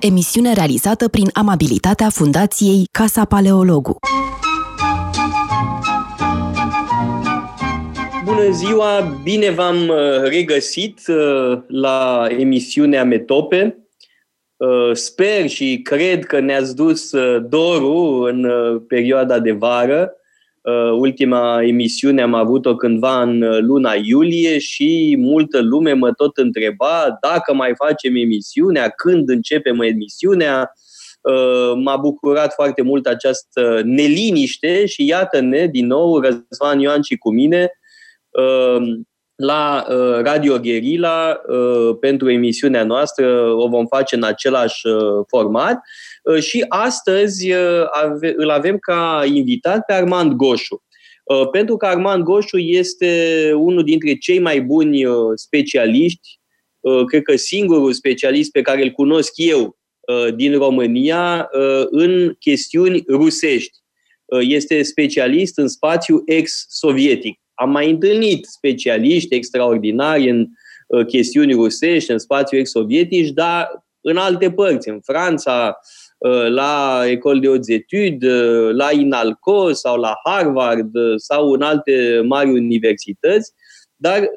[0.00, 3.96] Emisiune realizată prin amabilitatea Fundației Casa Paleologu.
[8.24, 9.18] Bună ziua!
[9.22, 13.84] Bine v-am uh, regăsit uh, la emisiunea Metope.
[14.56, 17.10] Uh, sper și cred că ne-ați dus
[17.48, 20.19] dorul în perioada de vară Uh,
[20.98, 27.18] ultima emisiune am avut-o cândva în uh, luna iulie și multă lume mă tot întreba
[27.20, 30.72] dacă mai facem emisiunea, când începem emisiunea.
[31.20, 37.30] Uh, m-a bucurat foarte mult această neliniște și iată-ne din nou Răzvan Ioan și cu
[37.32, 37.70] mine
[39.36, 39.86] la
[40.22, 41.40] Radio Guerilla
[42.00, 43.52] pentru emisiunea noastră.
[43.52, 44.80] O vom face în același
[45.28, 45.80] format Uh,
[46.40, 47.84] și astăzi uh,
[48.36, 50.84] îl avem ca invitat pe Armand Goșu.
[51.24, 55.02] Uh, pentru că Armand Goșu este unul dintre cei mai buni
[55.34, 56.38] specialiști,
[57.06, 59.78] cred că singurul specialist pe care îl cunosc eu
[60.34, 61.48] din România
[61.90, 63.78] în chestiuni rusești.
[64.40, 67.40] Este specialist în spațiu ex-sovietic.
[67.54, 70.46] Am mai întâlnit specialiști extraordinari în
[71.06, 75.76] chestiuni rusești, în spațiu ex-sovietic, dar în alte părți, în Franța, Uh,
[76.48, 82.20] la Ecole de Hautes Etudes, uh, la INALCO sau la Harvard uh, sau în alte
[82.24, 83.52] mari universități,
[83.96, 84.28] dar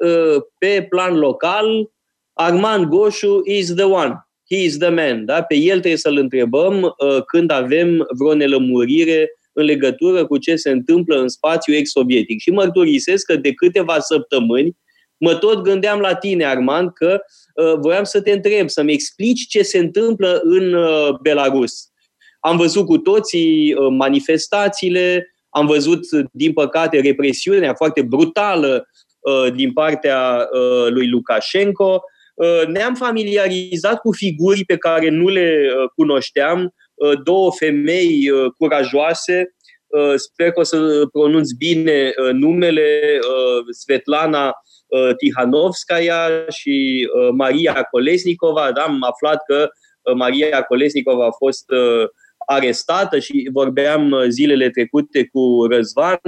[0.58, 1.90] pe plan local,
[2.32, 4.26] Armand Goșu is the one.
[4.50, 5.24] He is the man.
[5.24, 5.42] Da?
[5.42, 6.94] Pe el trebuie să-l întrebăm
[7.26, 12.40] când avem vreo nelămurire în legătură cu ce se întâmplă în spațiu ex-sovietic.
[12.40, 14.76] Și mărturisesc că de câteva săptămâni
[15.16, 17.43] mă tot gândeam la tine, Armand, că uh,
[17.80, 21.88] voiam să te întreb, să-mi explici ce se întâmplă în uh, Belarus.
[22.40, 26.00] Am văzut cu toții uh, manifestațiile, am văzut,
[26.32, 28.88] din păcate, represiunea foarte brutală
[29.20, 32.02] uh, din partea uh, lui Lukashenko.
[32.34, 38.50] Uh, ne-am familiarizat cu figuri pe care nu le uh, cunoșteam, uh, două femei uh,
[38.58, 39.54] curajoase,
[39.86, 44.52] uh, sper că o să pronunț bine uh, numele, uh, Svetlana Uh,
[45.16, 48.72] Tihanovskaya și uh, Maria Kolesnikova.
[48.72, 48.82] Da?
[48.82, 49.68] Am aflat că
[50.02, 51.64] uh, Maria Kolesnikova a fost
[52.46, 56.18] arestată și vorbeam zilele trecute cu Răzvan,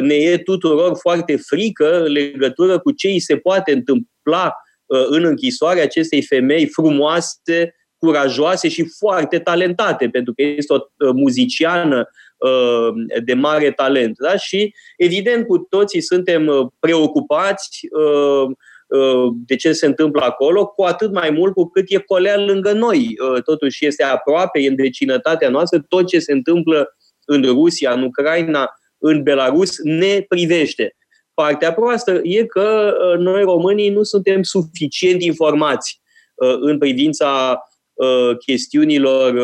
[0.00, 4.54] ne e tuturor foarte frică în legătură cu ce îi se poate întâmpla
[4.86, 10.78] în închisoare acestei femei frumoase, curajoase și foarte talentate, pentru că este o
[11.12, 12.06] muziciană Uh,
[13.24, 14.16] de mare talent.
[14.18, 14.36] Da?
[14.36, 18.56] Și, evident, cu toții suntem uh, preocupați uh,
[19.46, 23.14] de ce se întâmplă acolo, cu atât mai mult cu cât e colea lângă noi.
[23.44, 28.70] Totuși este aproape, e în vecinătatea noastră, tot ce se întâmplă în Rusia, în Ucraina,
[28.98, 30.96] în Belarus, ne privește.
[31.34, 36.00] Partea proastă e că noi românii nu suntem suficient informați
[36.60, 37.62] în privința
[38.46, 39.34] chestiunilor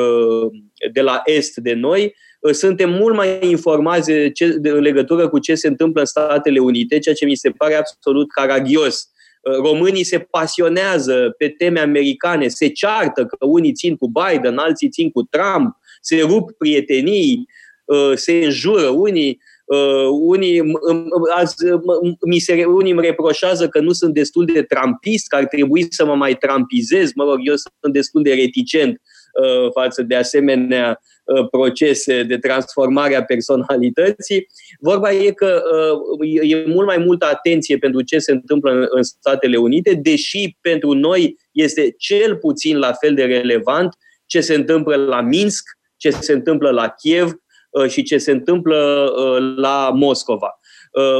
[0.93, 5.29] de la est de noi Uh, suntem mult mai informați de ce, de, în legătură
[5.29, 9.09] cu ce se întâmplă în Statele Unite, ceea ce mi se pare absolut caragios.
[9.43, 14.89] Uh, românii se pasionează pe teme americane, se ceartă că unii țin cu Biden, alții
[14.89, 17.47] țin cu Trump, se rup prietenii,
[17.85, 19.41] uh, se înjură unii,
[20.11, 20.63] unii,
[21.35, 21.55] azi,
[22.27, 26.05] mi se, unii îmi reproșează că nu sunt destul de trampist, că ar trebui să
[26.05, 27.13] mă mai trampizez.
[27.15, 29.01] Mă rog, eu sunt destul de reticent
[29.75, 34.47] față de asemenea Uh, procese de transformare a personalității.
[34.81, 35.63] Vorba e că
[36.21, 40.93] uh, e mult mai multă atenție pentru ce se întâmplă în Statele Unite, deși pentru
[40.93, 43.95] noi este cel puțin la fel de relevant
[44.27, 45.65] ce se întâmplă la Minsk,
[45.97, 47.33] ce se întâmplă la Kiev
[47.71, 49.13] uh, și ce se întâmplă
[49.57, 50.55] la Moscova.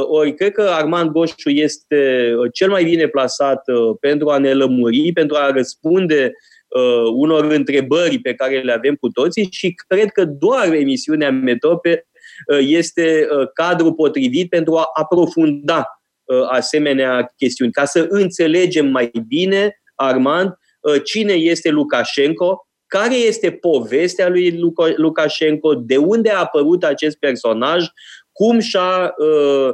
[0.07, 3.63] Ori cred că Armand Goșu este cel mai bine plasat
[3.99, 6.33] pentru a ne lămuri, pentru a răspunde
[6.71, 12.07] uh, unor întrebări pe care le avem cu toții și cred că doar emisiunea Metope
[12.47, 19.11] uh, este uh, cadrul potrivit pentru a aprofunda uh, asemenea chestiuni, ca să înțelegem mai
[19.27, 20.49] bine, Armand,
[20.79, 24.59] uh, cine este Lukashenko, care este povestea lui
[24.95, 27.85] Lukashenko, de unde a apărut acest personaj,
[28.31, 29.69] cum și-a uh,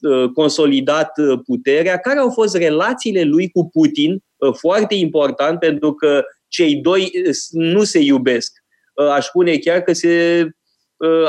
[0.00, 1.12] uh, consolidat
[1.44, 4.22] puterea, care au fost relațiile lui cu Putin, Uh,
[4.58, 8.64] foarte important pentru că cei doi uh, nu se iubesc.
[8.94, 10.48] Uh, aș spune chiar că se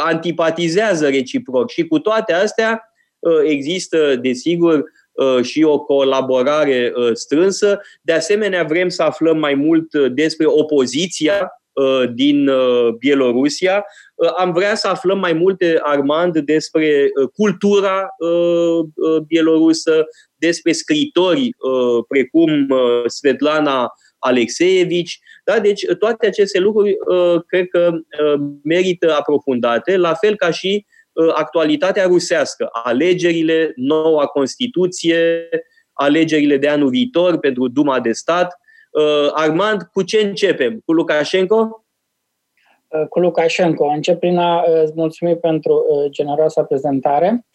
[0.06, 2.92] antipatizează reciproc și cu toate astea
[3.44, 4.84] există, desigur,
[5.42, 7.82] și o colaborare strânsă.
[8.02, 11.52] De asemenea, vrem să aflăm mai mult despre opoziția
[12.14, 12.50] din
[12.98, 13.86] Bielorusia.
[14.38, 18.08] Am vrea să aflăm mai multe, Armand, despre cultura
[19.28, 20.06] bielorusă,
[20.38, 25.20] despre scritori uh, precum uh, Svetlana Alexeevici.
[25.44, 25.60] Da?
[25.60, 26.98] Deci toate aceste lucruri
[27.48, 27.92] cred că
[28.64, 30.86] merită aprofundate, la fel ca și
[31.34, 35.50] actualitatea rusească, alegerile, noua Constituție,
[35.94, 38.60] alegerile de anul viitor pentru Duma de Stat.
[39.32, 40.82] Armand, cu ce începem?
[40.86, 41.88] Cu Lukashenko?
[42.88, 43.86] Uh, cu Lukashenko.
[43.86, 47.46] Încep prin a uh, îți mulțumi pentru uh, generoasa prezentare.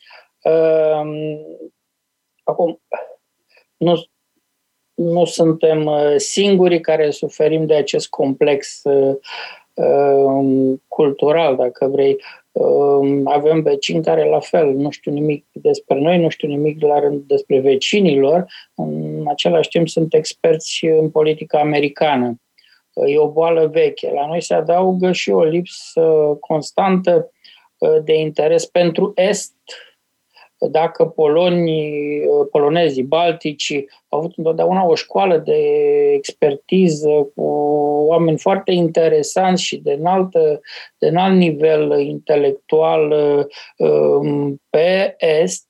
[2.43, 2.81] Acum,
[3.77, 3.95] nu,
[4.95, 8.83] nu suntem singurii care suferim de acest complex
[10.89, 12.23] cultural, dacă vrei.
[13.25, 17.23] Avem vecini care la fel nu știu nimic despre noi, nu știu nimic la rând
[17.23, 18.47] despre vecinilor.
[18.75, 22.37] În același timp sunt experți în politica americană
[22.95, 24.13] e o boală veche.
[24.13, 27.31] La noi se adaugă și o lipsă constantă
[27.79, 29.55] uh, de interes pentru Est,
[30.71, 35.59] dacă polonii, uh, polonezii, baltici au avut întotdeauna o școală de
[36.13, 37.43] expertiză cu
[38.07, 40.33] oameni foarte interesanți și de înalt,
[40.99, 43.11] de înalt nivel intelectual
[43.77, 45.67] uh, pe Est,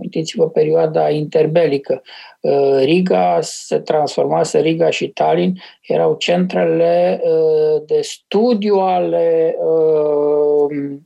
[0.00, 2.02] Uitați-vă perioada interbelică.
[2.40, 10.96] Uh, Riga se transformase, Riga și Tallinn erau centrele uh, de studiu ale uh,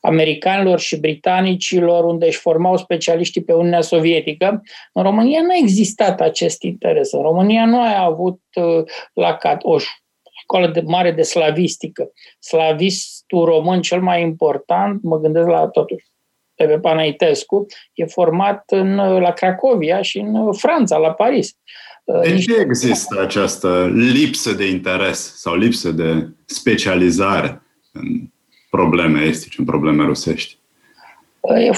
[0.00, 4.62] americanilor și britanicilor unde își formau specialiștii pe Uniunea Sovietică.
[4.92, 7.12] În România nu a existat acest interes.
[7.12, 8.40] În România nu a avut
[9.12, 9.78] la o
[10.42, 12.12] școală de mare de slavistică.
[12.38, 16.04] Slavistul român cel mai important, mă gândesc la totuși
[16.58, 21.56] Pepe Panaitescu, e format în, la Cracovia și în Franța, la Paris.
[22.22, 27.62] De ce există această lipsă de interes sau lipsă de specializare
[27.92, 28.04] în
[28.70, 30.58] probleme estice, în probleme rusești?
[31.40, 31.70] E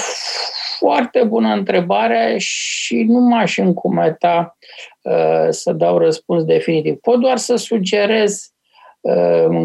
[0.79, 4.59] foarte bună întrebare și nu m-aș încumeta
[5.03, 6.94] uh, să dau răspuns definitiv.
[6.94, 8.59] Pot doar să sugerez Ehm,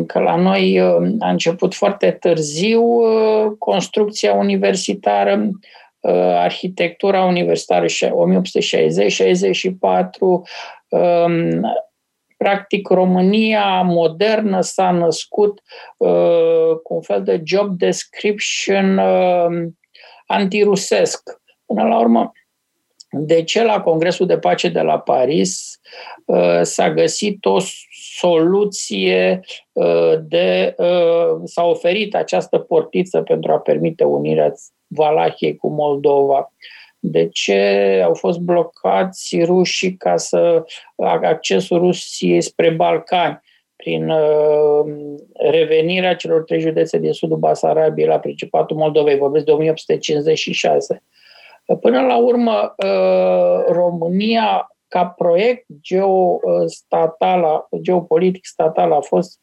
[0.05, 5.49] că la noi ehm, a început foarte târziu ehm, construcția universitară,
[6.37, 7.89] arhitectura universitară 1860-64,
[12.37, 15.61] practic România modernă s-a născut
[16.83, 18.99] cu un fel de job description
[20.25, 21.41] antirusesc.
[21.65, 22.31] Până la urmă,
[23.09, 25.79] de ce la Congresul de Pace de la Paris
[26.61, 27.57] s-a găsit o
[28.17, 29.39] soluție
[29.71, 30.75] uh, de.
[30.77, 34.53] Uh, s-a oferit această portiță pentru a permite unirea
[34.87, 36.53] Valahiei cu Moldova.
[36.99, 40.63] De ce au fost blocați rușii ca să
[40.95, 43.43] accesul Rusiei spre Balcani?
[43.75, 44.85] prin uh,
[45.33, 49.17] revenirea celor trei județe din sudul Basarabiei la Principatul Moldovei.
[49.17, 51.03] Vorbesc de 1856.
[51.81, 52.75] Până la urmă,
[53.67, 59.39] România ca proiect geostatal, geopolitic statal a fost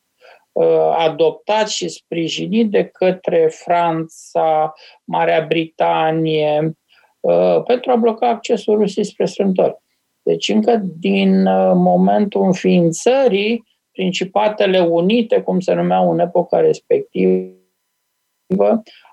[0.52, 4.72] uh, adoptat și sprijinit de către Franța,
[5.04, 6.76] Marea Britanie,
[7.20, 9.76] uh, pentru a bloca accesul Rusiei spre strâmtori.
[10.22, 17.52] Deci încă din uh, momentul înființării, Principatele Unite, cum se numeau în epoca respectivă,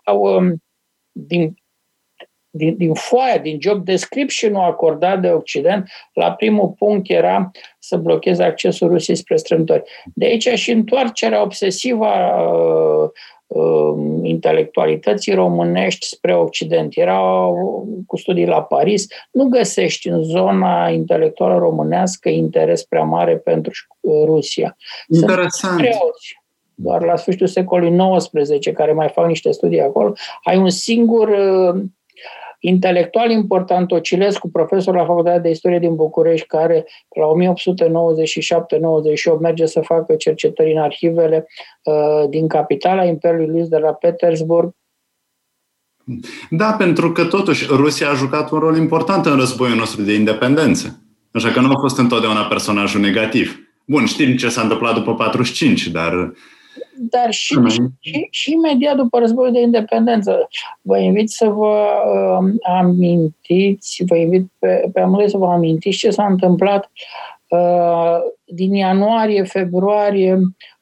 [0.04, 0.64] au, um,
[1.12, 1.54] din
[2.50, 8.44] din, din foaia, din job description-ul acordat de Occident, la primul punct era să blocheze
[8.44, 9.84] accesul Rusiei spre strâmtori.
[10.14, 13.10] De aici și întoarcerea obsesivă a uh,
[13.48, 16.98] uh, intelectualității românești spre Occident.
[16.98, 17.48] Era
[18.06, 19.08] cu studii la Paris.
[19.32, 23.72] Nu găsești în zona intelectuală românească interes prea mare pentru
[24.26, 24.78] Rusia.
[25.08, 25.80] Interesant.
[25.80, 25.96] Sunt
[26.82, 30.14] doar la sfârșitul secolului XIX, care mai fac niște studii acolo,
[30.44, 31.82] ai un singur uh,
[32.60, 36.86] intelectual important Ocilescu, profesor la Facultatea de Istorie din București, care
[37.16, 37.26] la
[39.36, 41.48] 1897-98 merge să facă cercetări în arhivele
[41.84, 44.74] uh, din capitala Imperiului Lui de la Petersburg,
[46.50, 51.00] da, pentru că totuși Rusia a jucat un rol important în războiul nostru de independență.
[51.32, 53.60] Așa că nu a fost întotdeauna personajul negativ.
[53.86, 56.34] Bun, știm ce s-a întâmplat după 45, dar
[57.00, 57.56] dar și,
[58.00, 60.48] și, și imediat după războiul de independență.
[60.82, 66.10] Vă invit să vă uh, amintiți, vă invit pe, pe amândoi să vă amintiți ce
[66.10, 66.92] s-a întâmplat
[67.48, 70.34] uh, din ianuarie-februarie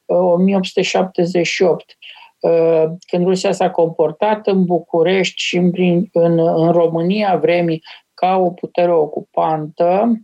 [0.04, 1.98] uh, 1878
[2.40, 5.72] uh, când Rusia s-a comportat în București și în,
[6.12, 7.82] în, în România vremii
[8.14, 10.20] ca o putere ocupantă,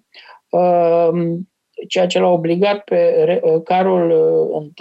[0.48, 1.10] uh,
[1.88, 4.14] ceea ce l-a obligat pe Carol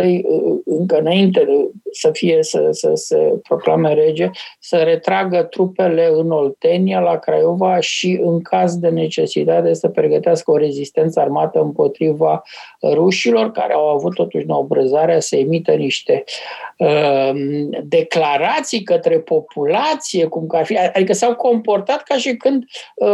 [0.04, 0.26] I,
[0.66, 1.48] încă înainte
[1.92, 4.30] să fie să, să se proclame rege,
[4.60, 10.58] să retragă trupele în Oltenia, la Craiova și în caz de necesitate să pregătească o
[10.58, 12.44] rezistență armată împotriva
[12.94, 16.24] rușilor, care au avut totuși neobrăzarea să emită niște
[16.78, 17.32] uh,
[17.84, 22.64] declarații către populație, cum că ar fi, adică s-au comportat ca și când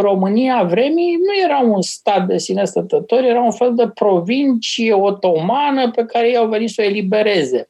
[0.01, 5.91] România vremii nu era un stat de sine stătător, era un fel de provincie otomană
[5.91, 7.69] pe care ei au venit să o elibereze.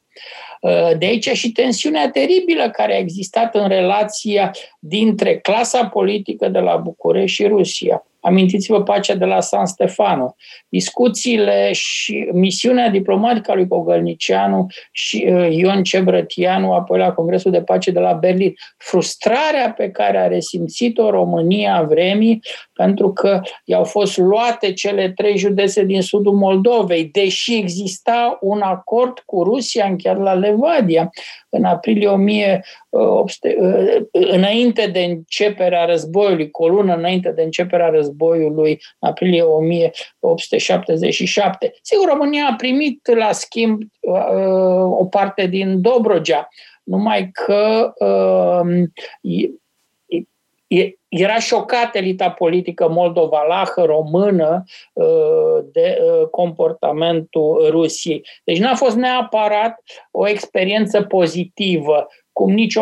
[0.60, 6.58] Uh, de aici și tensiunea teribilă care a existat în relația dintre clasa politică de
[6.58, 8.04] la București și Rusia.
[8.20, 10.34] Amintiți-vă pacea de la San Stefano.
[10.68, 17.62] Discuțiile și misiunea diplomatică a lui Pogălnicianu și uh, Ion Cebrătianu, apoi la Congresul de
[17.62, 18.54] Pace de la Berlin.
[18.76, 25.84] Frustrarea pe care a resimțit-o România vremii pentru că i-au fost luate cele trei județe
[25.84, 31.10] din sudul Moldovei, deși exista un acord cu Rusia încheiat la Levadia
[31.48, 38.09] în aprilie 1800, uh, înainte de începerea războiului, cu o lună înainte de începerea războiului,
[38.18, 41.72] în aprilie 1877.
[41.82, 46.48] Sigur, România a primit la schimb uh, o parte din Dobrogea,
[46.82, 48.60] numai că uh,
[51.08, 54.64] era șocată elita politică moldovalahă, română,
[55.72, 55.98] de
[56.30, 58.26] comportamentul Rusiei.
[58.44, 62.80] Deci n-a fost neapărat o experiență pozitivă cum nici 1916-17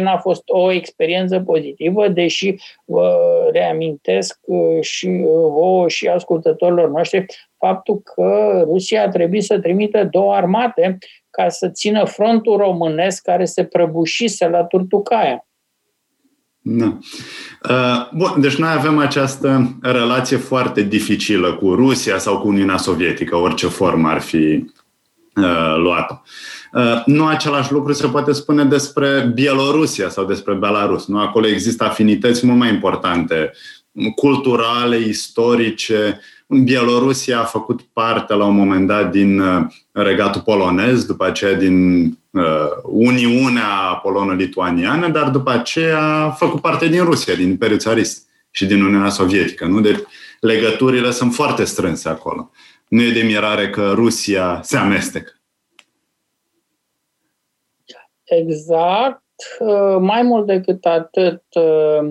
[0.00, 3.18] n-a fost o experiență pozitivă, deși vă
[3.52, 7.24] reamintesc uh, și uh, vouă și ascultătorilor noștri
[7.58, 10.98] faptul că Rusia a trebuit să trimită două armate
[11.30, 15.46] ca să țină frontul românesc care se prăbușise la Turtucaia.
[16.64, 16.98] Da.
[17.68, 23.36] Uh, bun, deci noi avem această relație foarte dificilă cu Rusia sau cu Uniunea Sovietică,
[23.36, 24.72] orice formă ar fi
[25.36, 26.22] uh, luată.
[26.72, 31.06] Uh, nu același lucru se poate spune despre Bielorusia sau despre Belarus.
[31.06, 31.18] Nu?
[31.18, 33.52] Acolo există afinități mult mai importante,
[34.14, 36.20] culturale, istorice.
[36.46, 42.04] Bielorusia a făcut parte la un moment dat din uh, regatul polonez, după aceea din
[42.30, 42.42] uh,
[42.82, 48.82] Uniunea Polonă-Lituaniană, dar după aceea a făcut parte din Rusia, din Imperiul Țarist și din
[48.82, 49.66] Uniunea Sovietică.
[49.66, 49.80] Nu?
[49.80, 49.98] Deci
[50.40, 52.50] legăturile sunt foarte strânse acolo.
[52.88, 55.41] Nu e de mirare că Rusia se amestecă.
[58.36, 59.22] Exact.
[59.58, 62.10] Uh, mai mult decât atât, uh,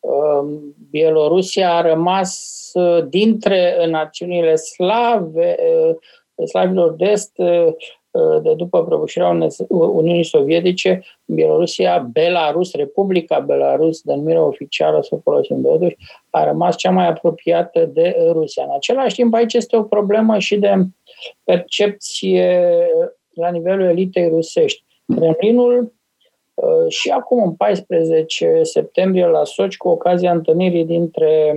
[0.00, 5.56] um, Bielorusia a rămas uh, dintre națiunile slave,
[6.46, 7.32] slavilor de est,
[8.42, 15.96] de după prăbușirea Uniunii Sovietice, Bielorusia, Belarus, Republica Belarus, denumire oficială, să folosim totuși,
[16.30, 18.64] a rămas cea mai apropiată de Rusia.
[18.64, 20.74] În același timp, aici este o problemă și de
[21.44, 22.70] percepție
[23.34, 24.85] la nivelul elitei rusești.
[25.14, 25.94] Kremlinul
[26.54, 31.54] uh, și acum în 14 septembrie la Soci cu ocazia întâlnirii dintre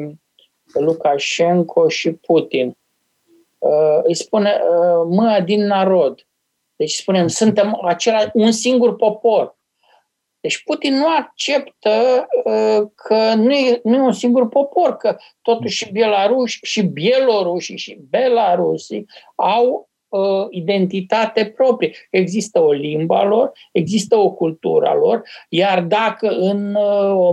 [0.74, 2.77] Lukashenko și Putin.
[3.58, 6.27] Uh, îi spune uh, mâna din narod.
[6.75, 9.58] Deci spunem, suntem acela, un singur popor.
[10.41, 12.27] Deci Putin nu acceptă
[12.96, 18.00] că nu e, nu e un singur popor, că totuși și Belaruși și Bielorușii și
[18.10, 21.92] Belarusii au uh, identitate proprie.
[22.10, 27.30] Există o limba lor, există o cultură lor, iar dacă în uh,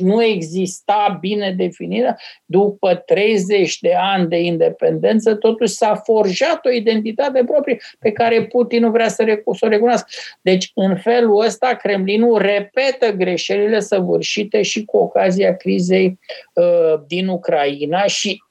[0.00, 7.44] nu exista bine definită, după 30 de ani de independență, totuși s-a forjat o identitate
[7.44, 10.08] proprie pe care Putin nu vrea să, recu- să o recunoască.
[10.42, 16.18] Deci, în felul ăsta, Kremlinul repetă greșelile săvârșite și cu ocazia crizei
[16.54, 18.42] uh, din Ucraina și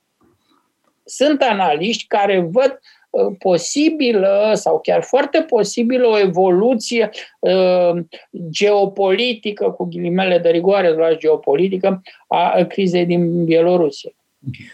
[1.06, 7.10] sunt analiști care văd uh, posibilă sau chiar foarte posibilă o evoluție
[7.40, 8.04] uh,
[8.50, 14.12] geopolitică, cu ghilimele de rigoare de la geopolitică, a crizei din Bielorusia.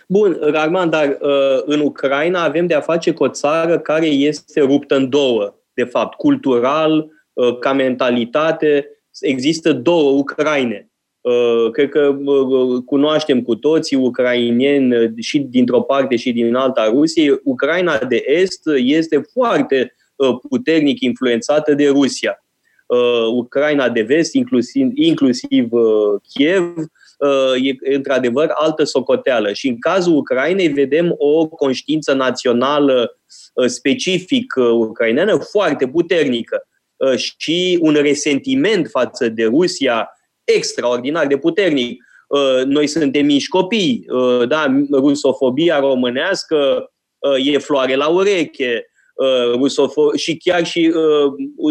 [0.08, 4.62] Bun, Ragman, dar uh, în Ucraina avem de a face cu o țară care este
[4.62, 8.90] ruptă în două, de fapt, cultural, uh, ca mentalitate.
[9.20, 10.91] Există două Ucraine.
[11.22, 16.86] Uh, cred că uh, cunoaștem cu toții ucrainieni uh, și dintr-o parte și din alta
[16.86, 17.40] Rusiei.
[17.44, 19.96] Ucraina de Est este foarte
[20.50, 22.46] puternic influențată de Rusia.
[23.34, 25.70] Ucraina de Vest, inclusiv, inclusiv
[26.34, 26.74] Kiev,
[27.62, 29.54] e într-adevăr altă socoteală.
[29.54, 33.20] Și în cazul Ucrainei vedem o conștiință națională
[33.66, 36.68] specific ucraineană foarte puternică
[37.16, 40.10] și un resentiment față de Rusia
[40.44, 42.04] extraordinar de puternic.
[42.66, 44.06] noi suntem mici copii,
[44.48, 46.92] da, rusofobia românească
[47.44, 48.86] e floare la ureche,
[49.56, 50.94] rusofo- și chiar și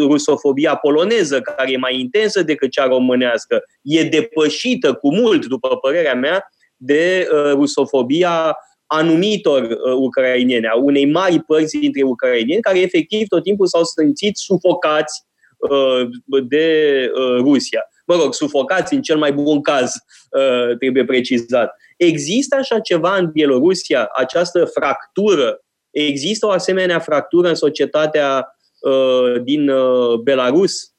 [0.09, 6.15] rusofobia poloneză, care e mai intensă decât cea românească, e depășită cu mult, după părerea
[6.15, 8.57] mea, de rusofobia
[8.93, 14.37] anumitor uh, ucrainieni, a unei mari părți dintre ucrainieni, care efectiv tot timpul s-au simțit
[14.37, 15.25] sufocați
[15.57, 16.09] uh,
[16.49, 16.67] de
[17.15, 17.81] uh, Rusia.
[18.11, 19.93] Mă rog, sufocați în cel mai bun caz,
[20.31, 21.77] uh, trebuie precizat.
[21.97, 25.61] Există așa ceva în Bielorusia, această fractură?
[25.91, 30.93] Există o asemenea fractură în societatea uh, din uh, Belarus?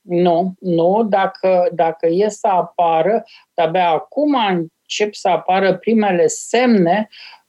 [0.00, 1.06] Nu, nu.
[1.08, 3.22] Dacă, dacă e să apară,
[3.54, 7.43] abia acum încep să apară primele semne uh,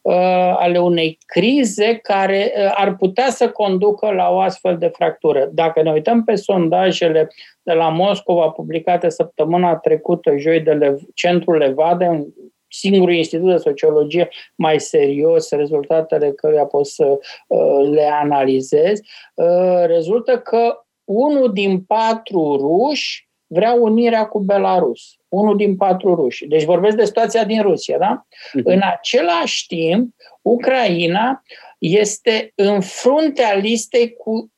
[0.58, 5.48] ale unei crize care uh, ar putea să conducă la o astfel de fractură.
[5.52, 7.28] Dacă ne uităm pe sondajele
[7.62, 12.26] de la Moscova publicate săptămâna trecută, joi de Le- Centrul Levada,
[12.68, 19.00] singurul institut de sociologie mai serios, rezultatele căruia pot să uh, le analizez,
[19.34, 25.16] uh, rezultă că unul din patru ruși vrea unirea cu Belarus.
[25.28, 26.46] Unul din patru ruși.
[26.46, 28.26] Deci vorbesc de situația din Rusia, da?
[28.26, 28.62] Uh-huh.
[28.64, 31.42] În același timp, Ucraina
[31.78, 34.52] este în fruntea listei cu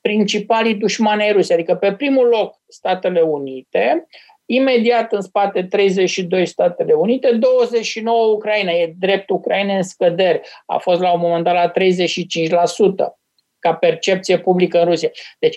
[0.00, 1.56] principalii dușmani ai Rusiei.
[1.56, 4.06] Adică pe primul loc Statele Unite,
[4.46, 8.70] imediat în spate 32 Statele Unite, 29 Ucraina.
[8.70, 10.42] E drept Ucraina în scădere.
[10.66, 13.19] A fost la un moment dat la 35%
[13.60, 15.10] ca percepție publică în Rusia.
[15.38, 15.56] Deci,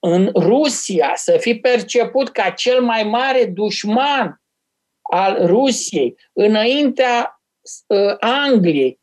[0.00, 4.40] în Rusia să fi perceput ca cel mai mare dușman
[5.02, 7.42] al Rusiei înaintea
[7.86, 9.00] uh, Angliei.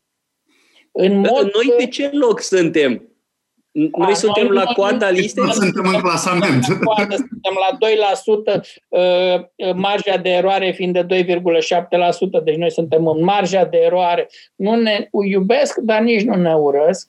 [0.92, 1.50] În mod...
[1.54, 3.08] Noi pe ce loc suntem?
[3.72, 5.44] Noi A, suntem noi, la coada listei?
[5.44, 6.64] Noi suntem în clasament.
[6.64, 7.78] Suntem la
[8.56, 14.28] 2%, uh, marja de eroare fiind de 2,7%, deci noi suntem în marja de eroare.
[14.54, 17.08] Nu ne iubesc, dar nici nu ne urăsc.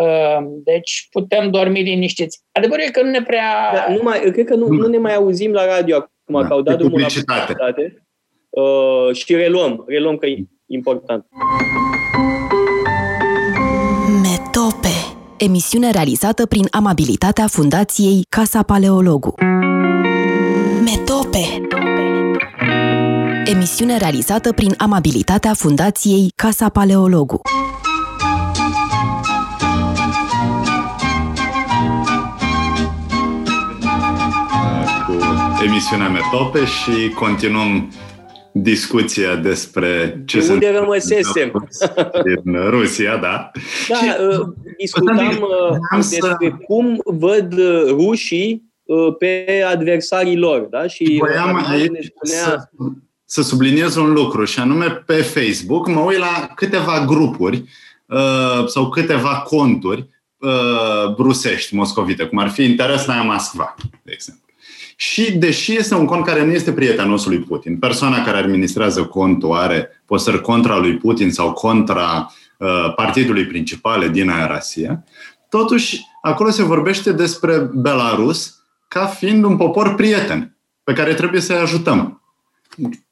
[0.00, 2.40] Ehm, deci putem dormi liniștiți.
[2.52, 3.72] Adevărul e că nu ne prea...
[3.74, 6.52] Da, nu mai, cred că nu, nu ne mai auzim la radio acum, da, că
[6.52, 8.06] au dat drumul la publicitate.
[8.50, 11.26] Uh, și reluăm, reluăm că e important.
[14.22, 14.88] Metope.
[15.38, 19.34] Emisiune realizată prin amabilitatea Fundației Casa Paleologu.
[20.84, 21.66] Metope.
[23.44, 27.40] Emisiune realizată prin amabilitatea Fundației Casa Paleologu.
[35.62, 37.92] Emisiunea Metope și continuăm
[38.52, 41.68] discuția despre ce de unde rămăsesem.
[42.24, 43.50] Din Rusia, da.
[43.88, 44.04] Da, și,
[44.38, 44.46] uh,
[44.78, 46.50] discutam uh, despre să...
[46.66, 48.70] cum văd uh, rușii
[49.18, 50.60] pe adversarii lor.
[50.60, 50.86] Da?
[50.86, 52.42] Și voiam aici spunea...
[52.42, 52.68] să,
[53.24, 57.64] să subliniez un lucru și anume pe Facebook mă uit la câteva grupuri
[58.66, 60.08] sau câteva conturi
[61.16, 64.42] brusești, moscovite, cum ar fi Interesnaia Moskva, de exemplu.
[64.96, 69.52] Și deși este un cont care nu este prietenos lui Putin, persoana care administrează contul
[69.52, 75.04] are postări contra lui Putin sau contra uh, partidului principal din Aerasia,
[75.48, 81.56] totuși acolo se vorbește despre Belarus ca fiind un popor prieten pe care trebuie să-i
[81.56, 82.22] ajutăm.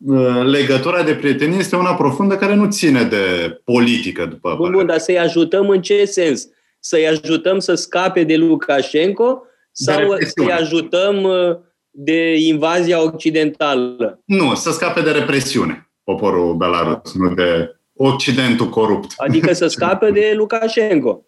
[0.07, 4.87] Uh, legătura de prietenie este una profundă care nu ține de politică, după Bun, bun,
[4.87, 6.49] dar să-i ajutăm în ce sens?
[6.79, 11.57] Să-i ajutăm să scape de Lukashenko sau să-i ajutăm uh,
[11.91, 14.21] de invazia occidentală.
[14.25, 19.13] Nu, să scape de represiune poporul Belarus, nu de Occidentul corupt.
[19.17, 21.25] Adică să scape de Lukashenko.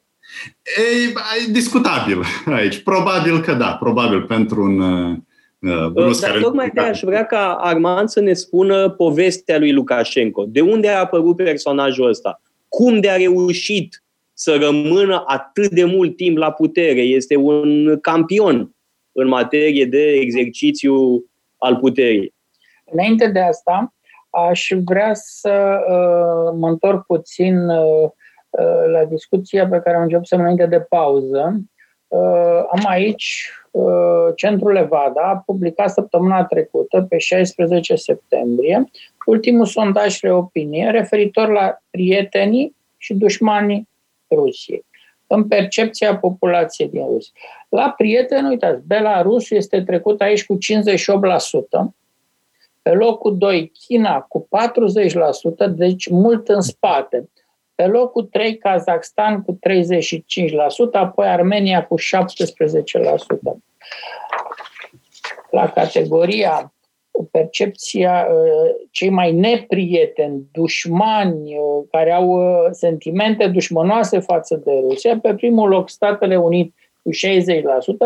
[0.62, 1.08] E,
[1.46, 2.78] e discutabil aici.
[2.78, 6.42] Probabil că da, probabil pentru un uh, rus Dar care...
[6.42, 10.44] tocmai de aș vrea ca Armand să ne spună povestea lui Lukashenko.
[10.48, 12.42] De unde a apărut personajul ăsta?
[12.68, 17.00] Cum de a reușit să rămână atât de mult timp la putere?
[17.00, 18.71] Este un campion
[19.12, 21.24] în materie de exercițiu
[21.58, 22.34] al puterii.
[22.84, 23.94] Înainte de asta,
[24.30, 28.10] aș vrea să uh, mă întorc puțin uh,
[28.50, 31.60] uh, la discuția pe care am început să înainte de pauză.
[32.08, 38.90] Uh, am aici uh, Centrul Levada a publicat săptămâna trecută, pe 16 septembrie,
[39.26, 43.88] ultimul sondaj de opinie referitor la prietenii și dușmanii
[44.30, 44.84] Rusiei
[45.26, 47.32] în percepția populației din Rusia.
[47.68, 50.58] La prieteni, uitați, Belarus este trecut aici cu 58%,
[52.82, 54.48] pe locul 2 China cu
[55.66, 57.28] 40%, deci mult în spate.
[57.74, 62.02] Pe locul 3 Kazakhstan cu 35%, apoi Armenia cu 17%.
[65.50, 66.71] La categoria
[67.30, 68.26] percepția
[68.90, 71.56] cei mai neprieteni, dușmani,
[71.90, 75.18] care au sentimente dușmănoase față de Rusia.
[75.18, 77.10] Pe primul loc Statele Unite cu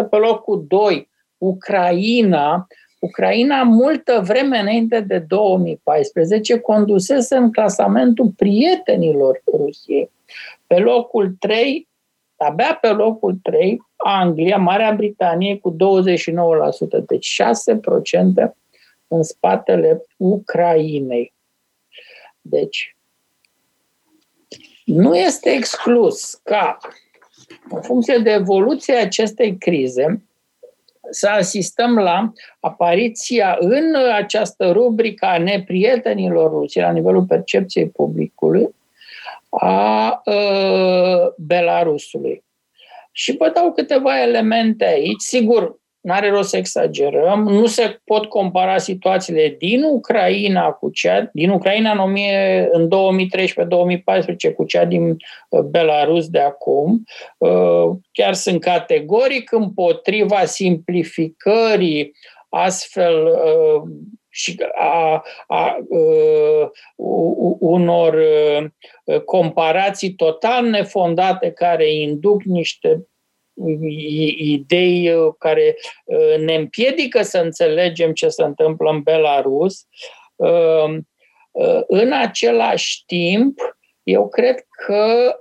[0.04, 2.66] 60%, pe locul 2 Ucraina,
[3.00, 10.10] Ucraina, multă vreme înainte de 2014, condusese în clasamentul prietenilor Rusiei.
[10.66, 11.88] Pe locul 3,
[12.36, 15.76] abia pe locul 3, Anglia, Marea Britanie cu 29%,
[17.06, 18.56] deci 6%
[19.08, 21.34] în spatele Ucrainei.
[22.40, 22.96] Deci,
[24.84, 26.78] nu este exclus ca,
[27.68, 30.22] în funcție de evoluția acestei crize,
[31.10, 38.74] să asistăm la apariția în această rubrică a neprietenilor Rusiei la nivelul percepției publicului
[39.48, 42.44] a uh, Belarusului.
[43.12, 45.20] Și vă dau câteva elemente aici.
[45.20, 51.30] Sigur, nu are rost să exagerăm, nu se pot compara situațiile din Ucraina cu cea
[51.32, 52.88] din Ucraina în, 1000, în
[54.50, 55.16] 2013-2014 cu cea din
[55.48, 57.02] uh, Belarus de acum.
[57.38, 62.12] Uh, chiar sunt categoric împotriva simplificării
[62.48, 63.82] astfel uh,
[64.28, 65.76] și a, a, a
[67.58, 68.18] unor
[69.24, 73.06] comparații total nefondate care induc niște
[74.36, 79.86] idei uh, care uh, ne împiedică să înțelegem ce se întâmplă în Belarus.
[80.34, 81.08] Um,
[81.50, 83.58] uh, în același timp,
[84.02, 85.32] eu cred că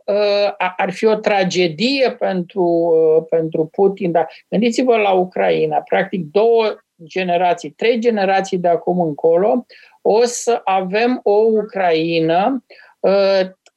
[0.77, 2.93] ar fi o tragedie pentru,
[3.29, 4.11] pentru Putin.
[4.11, 5.77] Dar gândiți-vă la Ucraina.
[5.77, 9.65] Practic două generații, trei generații de acum încolo,
[10.01, 12.63] o să avem o Ucraina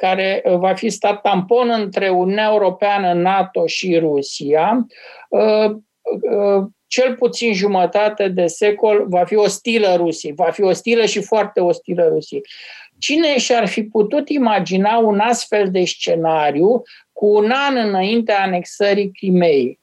[0.03, 4.87] care uh, va fi stat tampon între Uniunea Europeană, NATO și Rusia,
[5.29, 11.23] uh, uh, cel puțin jumătate de secol va fi ostilă Rusiei, va fi ostilă și
[11.23, 12.43] foarte ostilă Rusiei.
[12.99, 16.83] Cine și-ar fi putut imagina un astfel de scenariu
[17.13, 19.79] cu un an înainte anexării Crimeei?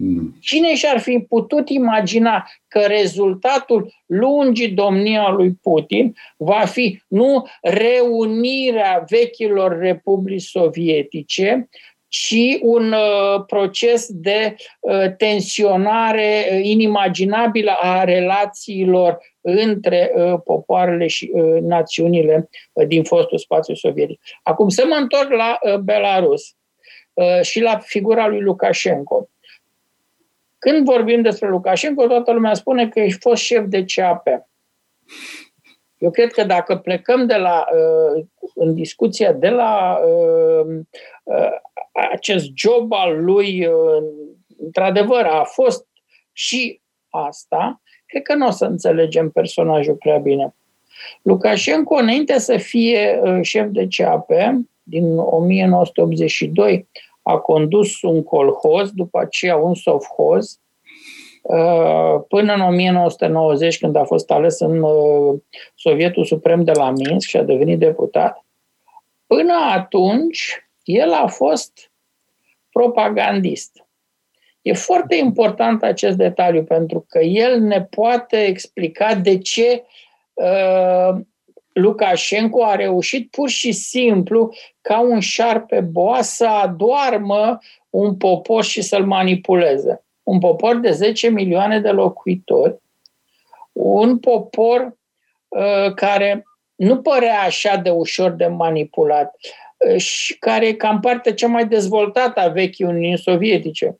[0.00, 0.36] Mm.
[0.40, 9.04] Cine și-ar fi putut imagina că rezultatul lungii domnia lui Putin va fi nu reunirea
[9.08, 11.68] vechilor republici sovietice,
[12.08, 21.30] ci un uh, proces de uh, tensionare uh, inimaginabilă a relațiilor între uh, popoarele și
[21.32, 24.20] uh, națiunile uh, din fostul spațiu sovietic.
[24.42, 26.56] Acum să mă întorc la uh, Belarus
[27.12, 29.28] uh, și la figura lui Lukashenko.
[30.58, 34.26] Când vorbim despre Lukashenko, toată lumea spune că ești fost șef de CAP.
[35.98, 40.66] Eu cred că dacă plecăm de la, uh, în discuția de la uh,
[41.22, 41.50] uh,
[42.12, 43.68] acest job al lui,
[44.58, 45.86] într-adevăr, a fost
[46.32, 50.54] și asta, cred că nu o să înțelegem personajul prea bine.
[51.22, 54.30] Lukashenko, înainte să fie șef de CAP,
[54.82, 56.88] din 1982,
[57.28, 60.60] a condus un colhoz, după aceea un sovhoz,
[61.42, 65.40] uh, până în 1990, când a fost ales în uh,
[65.74, 68.44] Sovietul Suprem de la Minsk și a devenit deputat.
[69.26, 71.92] Până atunci, el a fost
[72.70, 73.86] propagandist.
[74.62, 79.84] E foarte important acest detaliu pentru că el ne poate explica de ce
[80.32, 81.20] uh,
[81.78, 87.58] Lukashenko a reușit pur și simplu ca un șarpe boa să adoarmă
[87.90, 90.04] un popor și să-l manipuleze.
[90.22, 92.78] Un popor de 10 milioane de locuitori,
[93.72, 94.96] un popor
[95.48, 99.36] uh, care nu părea așa de ușor de manipulat
[99.90, 103.98] uh, și care e cam partea cea mai dezvoltată a vechii Uniunii Sovietice.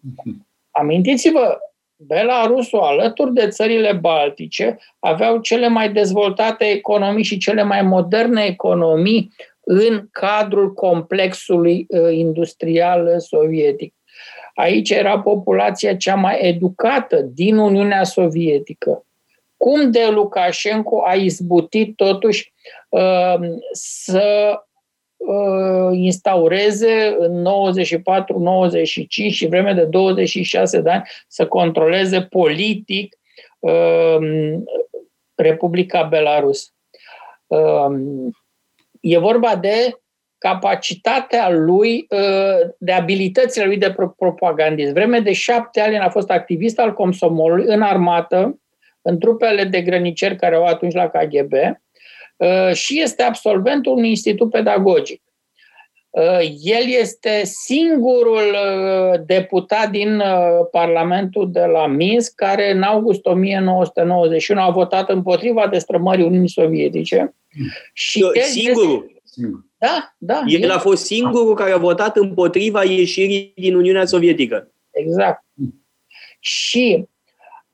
[0.00, 0.46] Mhm.
[0.70, 1.58] Amintiți-vă,
[1.96, 9.32] Belarusul, alături de țările baltice, aveau cele mai dezvoltate economii și cele mai moderne economii
[9.60, 13.94] în cadrul complexului uh, industrial sovietic.
[14.54, 19.04] Aici era populația cea mai educată din Uniunea Sovietică.
[19.56, 22.52] Cum de Lukashenko a izbutit totuși
[22.88, 23.36] uh,
[23.72, 24.58] să uh,
[25.92, 33.16] instaureze în 94-95 și vreme de 26 de ani să controleze politic
[35.34, 36.74] Republica Belarus.
[39.00, 39.98] E vorba de
[40.38, 44.92] capacitatea lui, ă, de abilitățile lui de propagandist.
[44.92, 48.60] Vreme de șapte ani a fost activist al Comsomolului în armată,
[49.02, 51.80] în trupele de grăniceri care au atunci la KGB ă,
[52.72, 55.22] și este absolventul unui institut pedagogic.
[56.60, 58.56] El este singurul
[59.26, 60.22] deputat din
[60.70, 67.34] Parlamentul de la Minsk care în august 1991 a votat împotriva destrămării Uniunii Sovietice.
[67.92, 69.20] Și singurul?
[69.24, 69.50] Este...
[69.78, 70.42] Da, da.
[70.46, 74.70] El, el a fost singurul care a votat împotriva ieșirii din Uniunea Sovietică.
[74.90, 75.44] Exact.
[76.40, 77.06] Și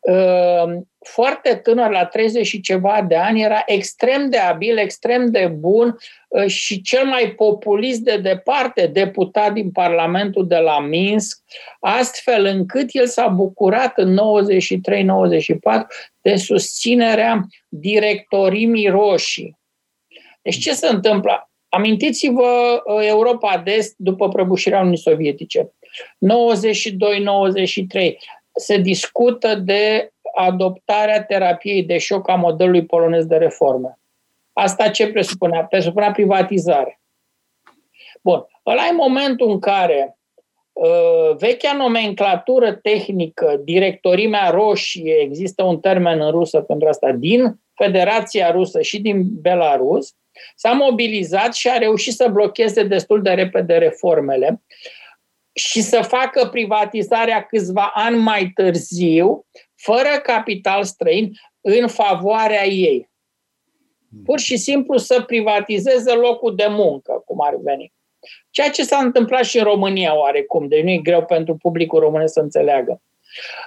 [0.00, 5.46] uh, foarte tânăr, la 30 și ceva de ani, era extrem de abil, extrem de
[5.46, 5.96] bun
[6.28, 11.42] uh, și cel mai populist de departe deputat din Parlamentul de la Minsk,
[11.80, 14.18] astfel încât el s-a bucurat în 93-94
[16.20, 19.58] de susținerea directorimii roșii.
[20.42, 21.50] Deci ce se întâmplă?
[21.68, 25.72] Amintiți-vă uh, Europa de Est după prăbușirea Uniunii Sovietice.
[28.02, 28.14] 92-93
[28.54, 33.98] se discută de adoptarea terapiei de șoc a modelului polonez de reformă.
[34.52, 35.64] Asta ce presupunea?
[35.64, 37.00] Presupunea privatizare.
[38.22, 38.46] Bun.
[38.66, 40.18] Ăla e momentul în care
[40.72, 48.50] uh, vechea nomenclatură tehnică, directorimea roșie, există un termen în rusă pentru asta, din Federația
[48.50, 50.14] Rusă și din Belarus,
[50.54, 54.62] s-a mobilizat și a reușit să blocheze destul de repede reformele
[55.52, 59.46] și să facă privatizarea câțiva ani mai târziu,
[59.82, 63.10] fără capital străin, în favoarea ei.
[64.24, 67.92] Pur și simplu să privatizeze locul de muncă, cum ar veni.
[68.50, 72.32] Ceea ce s-a întâmplat și în România oarecum, deci nu e greu pentru publicul românesc
[72.32, 73.02] să înțeleagă.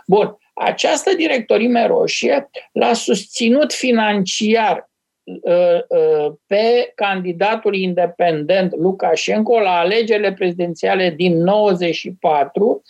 [0.08, 4.90] Bun, această directorime roșie l-a susținut financiar
[5.24, 12.82] uh, uh, pe candidatul independent Lukashenko la alegerile prezidențiale din 94,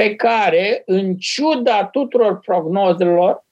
[0.00, 3.44] pe care, în ciuda tuturor prognozelor,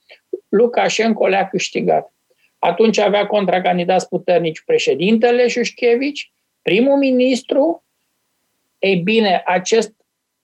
[0.48, 2.12] Lukashenko le-a câștigat.
[2.58, 6.32] Atunci avea contracandidați puternici președintele Șușchevici,
[6.62, 7.84] primul ministru.
[8.78, 9.92] Ei bine, acest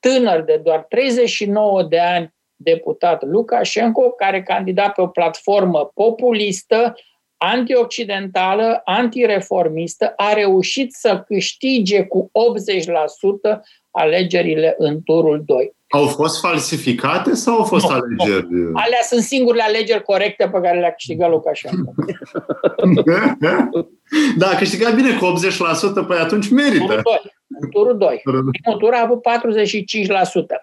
[0.00, 6.94] tânăr de doar 39 de ani, deputat Lukashenko, care candida pe o platformă populistă,
[7.36, 12.30] antioccidentală, antireformistă, a reușit să câștige cu
[13.56, 15.73] 80% alegerile în turul 2.
[15.94, 18.46] Au fost falsificate sau au fost nu, alegeri?
[18.50, 18.70] Nu.
[18.74, 21.92] Alea sunt singurele alegeri corecte pe care le-a câștigat Lukashenko.
[24.38, 25.34] da, a câștigat bine cu
[26.02, 26.84] 80%, păi atunci merită.
[26.84, 27.20] Turul 2.
[27.60, 28.20] În turul 2.
[28.22, 29.22] Primul tur a avut 45%.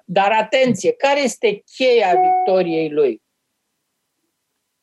[0.05, 3.21] Dar atenție, care este cheia victoriei lui?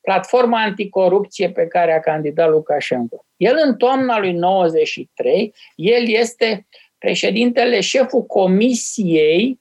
[0.00, 3.24] Platforma anticorupție pe care a candidat Lukashenko.
[3.36, 6.66] El în toamna lui 93, el este
[6.98, 9.58] președintele, șeful comisiei um,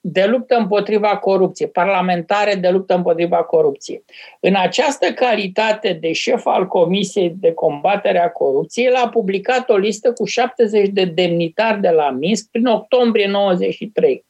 [0.00, 4.04] de luptă împotriva corupției, parlamentare de luptă împotriva corupției.
[4.40, 9.76] În această calitate de șef al Comisiei de combatere a corupției, el a publicat o
[9.76, 14.24] listă cu 70 de demnitari de la Minsk prin octombrie 93.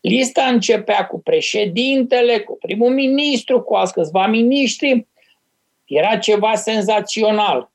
[0.00, 5.06] Lista începea cu președintele, cu primul ministru, cu alți câțiva miniștri.
[5.84, 7.70] Era ceva senzațional.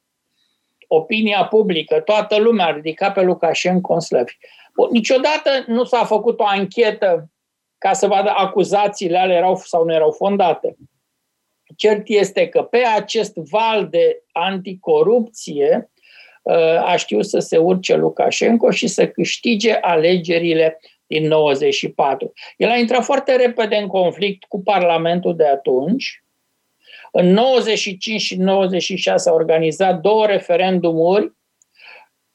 [0.88, 4.38] Opinia publică, toată lumea a ridicat pe Lukashenko în slăvi.
[4.91, 7.29] Niciodată nu s-a făcut o anchetă
[7.77, 10.75] ca să vadă acuzațiile ale erau sau nu erau fondate.
[11.75, 15.89] Cert este că pe acest val de anticorupție
[16.41, 22.33] uh, a știut să se urce Lukashenko și să câștige alegerile din 94.
[22.57, 26.23] El a intrat foarte repede în conflict cu Parlamentul de atunci.
[27.11, 31.33] În 95 și 96 a organizat două referendumuri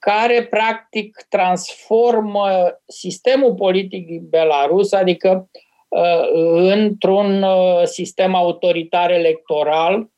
[0.01, 2.47] care practic transformă
[2.87, 5.51] sistemul politic din Belarus, adică
[5.89, 10.09] uh, într-un uh, sistem autoritar electoral.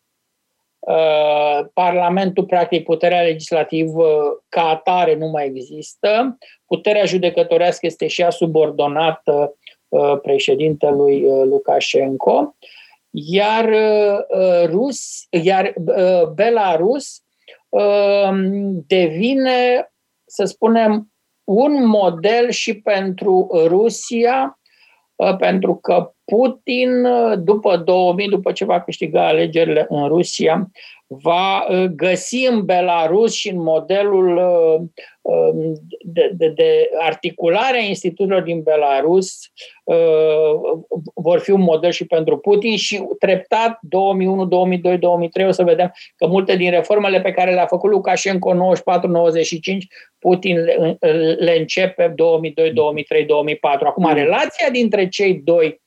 [0.79, 6.39] Uh, Parlamentul, practic, puterea legislativă ca atare nu mai există.
[6.67, 9.57] Puterea judecătorească este și ea subordonată
[10.23, 12.57] președintelui Lukashenko.
[13.11, 13.69] Iar,
[14.71, 15.75] Rus, iar
[16.35, 17.32] Belarus Ehm,
[18.87, 19.91] devine,
[20.25, 21.13] să spunem,
[21.45, 24.61] un model și pentru Rusia,
[25.19, 26.91] ă, pentru că Putin,
[27.39, 30.71] după 2000, după ce va câștiga alegerile în Rusia,
[31.21, 34.81] va uh, găsi în Belarus și în modelul uh,
[35.21, 39.39] um, de, de, de articulare a instituțiilor din Belarus
[39.85, 39.97] uh,
[41.15, 45.93] vor fi un model și pentru Putin și treptat 2001, 2002, 2003 o să vedem
[46.17, 48.57] că multe din reformele pe care le-a făcut Lukashenko 94-95
[50.19, 50.97] Putin le,
[51.39, 53.87] le începe 2002, 2003, 2004.
[53.87, 54.15] Acum, mm.
[54.15, 55.81] relația dintre cei doi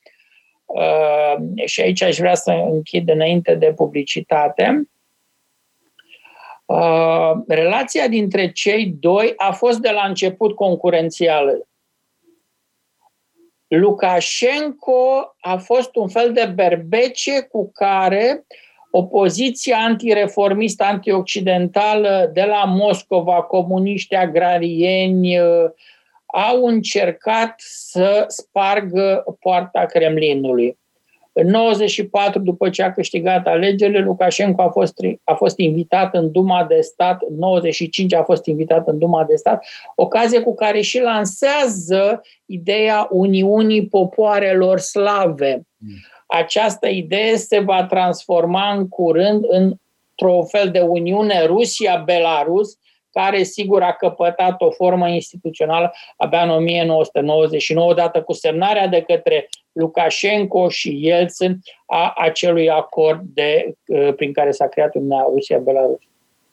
[1.66, 4.88] și aici aș vrea să închid înainte de publicitate
[6.66, 11.68] Uh, relația dintre cei doi a fost de la început concurențială.
[13.68, 18.46] Lukashenko a fost un fel de berbece cu care
[18.92, 25.70] opoziția antireformistă, antioccidentală de la Moscova, comuniști agrarieni, uh,
[26.26, 30.78] au încercat să spargă poarta Kremlinului.
[31.38, 36.66] În 94, după ce a câștigat alegerile, Lukashenko a fost, a fost invitat în Duma
[36.70, 41.00] de Stat, în 95 a fost invitat în Duma de Stat, ocazie cu care și
[41.00, 45.62] lansează ideea Uniunii Popoarelor Slave.
[46.28, 52.78] Această idee se va transforma în curând într-o fel de Uniune Rusia-Belarus,
[53.20, 59.50] care sigur a căpătat o formă instituțională abia în 1999, odată cu semnarea de către
[59.72, 66.00] Lukashenko și Yeltsin a acelui acord de, uh, prin care s-a creat Uniunea Rusia-Belarus.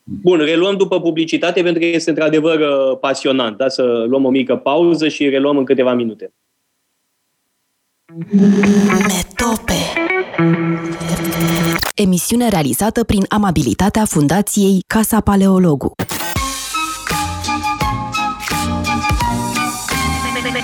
[0.02, 3.56] Bun, reluăm după publicitate pentru că este într-adevăr uh, pasionant.
[3.56, 3.68] Da?
[3.68, 6.32] Să luăm o mică pauză și reluăm în câteva minute.
[9.08, 9.72] Metope
[11.94, 15.92] Emisiune realizată prin amabilitatea Fundației Casa Paleologu.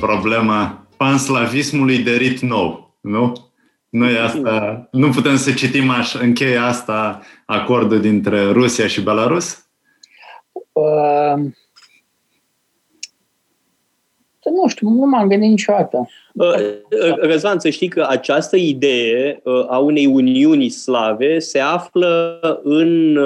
[0.00, 3.32] Problema panslavismului de rit nou, nu?
[3.88, 9.66] Noi asta, nu putem să citim așa, încheie asta acordul dintre Rusia și Belarus?
[10.72, 11.52] Uh,
[14.50, 16.08] nu știu, nu m-am gândit niciodată.
[16.32, 22.40] Uh, uh, Răzvan, să știi că această idee uh, a unei uniuni slave se află
[22.62, 23.18] în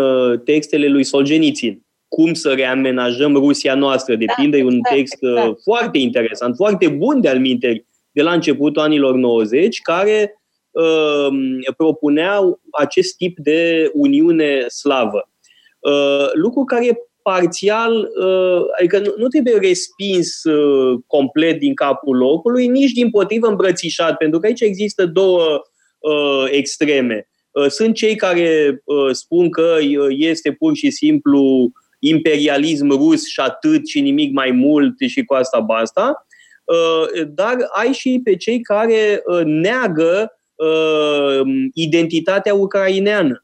[0.45, 4.15] textele lui Solzhenitsyn cum să reamenajăm Rusia noastră.
[4.15, 5.63] Depinde, da, e un exact, text exact.
[5.63, 10.41] foarte interesant, foarte bun de-al minteri, de la începutul anilor 90, care
[10.71, 11.29] uh,
[11.77, 12.41] propunea
[12.71, 15.31] acest tip de uniune slavă.
[15.79, 22.17] Uh, lucru care e parțial, uh, adică nu, nu trebuie respins uh, complet din capul
[22.17, 25.63] locului, nici din potrivă îmbrățișat, pentru că aici există două
[25.99, 27.29] uh, extreme.
[27.51, 29.77] Uh, sunt cei care uh, spun că
[30.09, 35.35] este pur și simplu uh, imperialism rus și atât și nimic mai mult și cu
[35.35, 36.27] asta basta,
[36.65, 41.41] uh, dar ai și pe cei care uh, neagă uh,
[41.75, 43.43] identitatea ucraineană.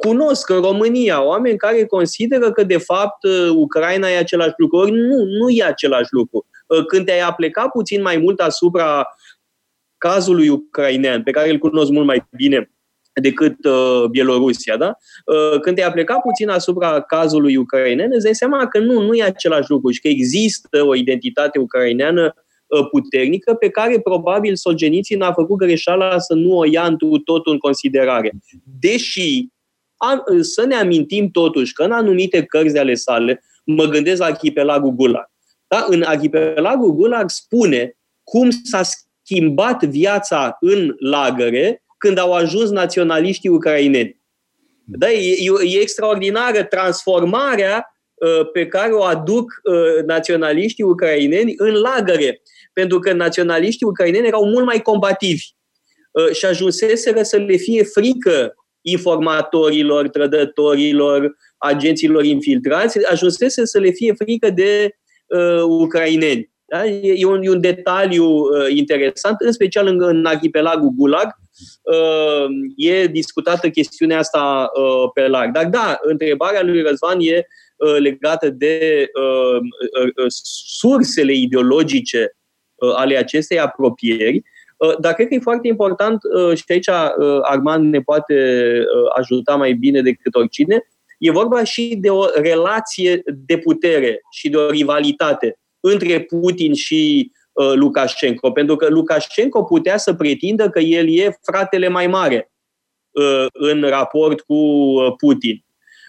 [0.00, 4.76] Cunosc în România oameni care consideră că, de fapt, Ucraina e același lucru.
[4.76, 6.46] Ori nu, nu e același lucru.
[6.86, 9.06] Când te-ai aplecat puțin mai mult asupra
[9.98, 12.70] cazului ucrainean, pe care îl cunosc mult mai bine
[13.20, 14.76] decât uh, Bielorusia.
[14.76, 14.96] Da?
[15.24, 19.22] Uh, când te-ai plecat puțin asupra cazului ucrainean, îți dai seama că nu, nu e
[19.22, 22.34] același lucru și că există o identitate ucraineană
[22.66, 27.52] uh, puternică pe care probabil Solgeniții n-a făcut greșeala să nu o ia întru totul
[27.52, 28.32] în considerare.
[28.80, 29.46] Deși
[29.96, 34.90] am, să ne amintim totuși că în anumite cărți ale sale, mă gândesc la arhipelagul
[34.90, 35.30] Gulag.
[35.66, 35.86] Da?
[35.88, 38.82] În arhipelagul Gulag spune cum s-a
[39.22, 44.20] schimbat viața în lagăre când au ajuns naționaliștii ucraineni.
[44.84, 52.42] Da, e, e extraordinară transformarea uh, pe care o aduc uh, naționaliștii ucraineni în lagăre.
[52.72, 55.44] Pentru că naționaliștii ucraineni erau mult mai combativi
[56.10, 64.12] uh, și ajunseseră să le fie frică informatorilor, trădătorilor, agenților infiltrați, ajunsese să le fie
[64.12, 64.94] frică de
[65.26, 66.50] uh, ucraineni.
[66.64, 66.86] Da?
[66.86, 71.47] E, un, e un detaliu uh, interesant, în special în, în arhipelagul Gulag, uh,
[72.76, 75.52] e discutată chestiunea asta uh, pe larg.
[75.52, 80.26] Dar da, întrebarea lui Răzvan e uh, legată de uh, uh,
[80.78, 82.36] sursele ideologice
[82.74, 84.42] uh, ale acestei apropieri,
[84.76, 88.34] uh, dar cred că e foarte important, uh, și aici uh, Armand ne poate
[88.80, 90.82] uh, ajuta mai bine decât oricine,
[91.18, 97.30] e vorba și de o relație de putere și de o rivalitate între Putin și
[97.32, 97.37] uh,
[97.74, 102.52] Lukashenko, pentru că Lukashenko putea să pretindă că el e fratele mai mare
[103.10, 105.64] uh, în raport cu uh, Putin.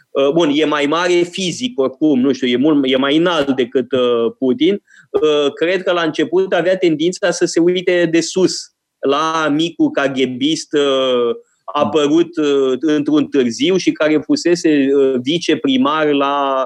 [0.09, 3.91] Uh, bun, e mai mare fizic, oricum, nu știu, e, mult, e mai înalt decât
[3.91, 4.81] uh, Putin.
[5.09, 8.55] Uh, cred că la început avea tendința să se uite de sus
[8.99, 10.77] la micul caghebist
[11.73, 12.29] apărut
[12.79, 14.87] într-un târziu și care fusese
[15.21, 16.65] viceprimar la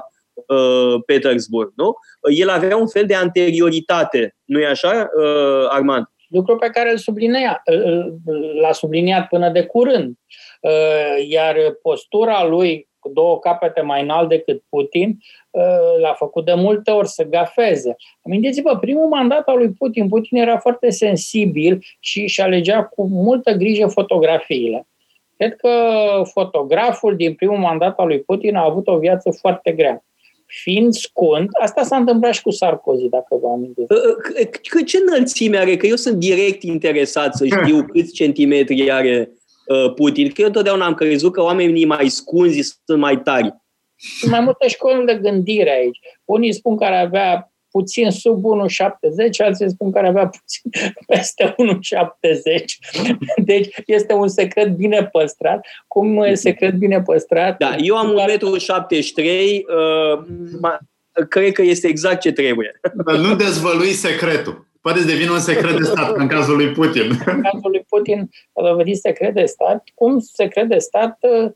[1.06, 1.72] Petersburg.
[1.76, 1.94] Nu?
[2.36, 5.08] El avea un fel de anterioritate, nu e așa,
[5.68, 6.06] Armand?
[6.28, 7.62] Lucru pe care îl sublinea,
[8.60, 10.16] l-a subliniat până de curând.
[11.28, 15.18] Iar postura lui cu două capete mai înalt decât Putin,
[16.00, 17.96] l-a făcut de multe ori să gafeze.
[18.24, 23.52] Amintiți-vă, primul mandat al lui Putin, Putin era foarte sensibil și își alegea cu multă
[23.52, 24.86] grijă fotografiile.
[25.36, 25.70] Cred că
[26.32, 30.04] fotograful din primul mandat al lui Putin a avut o viață foarte grea.
[30.62, 33.92] Fiind scund, asta s-a întâmplat și cu Sarkozy, dacă vă amintiți.
[34.84, 35.76] Ce înălțime are?
[35.76, 39.30] Că eu sunt direct interesat să știu câți centimetri are
[39.66, 40.28] uh, Putin.
[40.28, 43.54] Că eu întotdeauna am crezut că oamenii mai scunzi sunt mai tari.
[44.18, 45.98] Sunt mai multe școli de gândire aici.
[46.24, 50.70] Unii spun că ar avea puțin sub 1,70, alții spun că ar avea puțin
[51.12, 51.54] peste 1,70.
[53.50, 55.66] Deci este un secret bine păstrat.
[55.88, 57.58] Cum e secret bine păstrat?
[57.58, 59.24] Da, eu am 1,73
[60.60, 60.80] m,
[61.20, 62.80] uh, cred că este exact ce trebuie.
[63.06, 64.66] Dar nu dezvălui secretul.
[64.80, 67.10] Poate să devină un secret de stat în cazul lui Putin.
[67.34, 69.84] În cazul lui Putin a dovedit secret de stat.
[69.94, 71.50] Cum secret de stat, uh,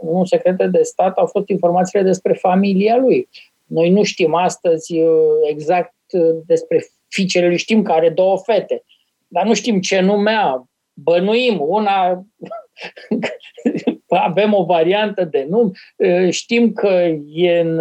[0.00, 3.28] un secret de stat au fost informațiile despre familia lui.
[3.72, 8.82] Noi nu știm astăzi uh, exact uh, despre fiicele lui, știm că are două fete,
[9.28, 10.62] dar nu știm ce nume a.
[10.94, 12.24] Bănuim, una
[14.06, 17.80] avem o variantă de nume, uh, știm că e în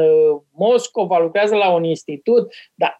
[0.52, 3.00] Moscova, lucrează la un institut, dar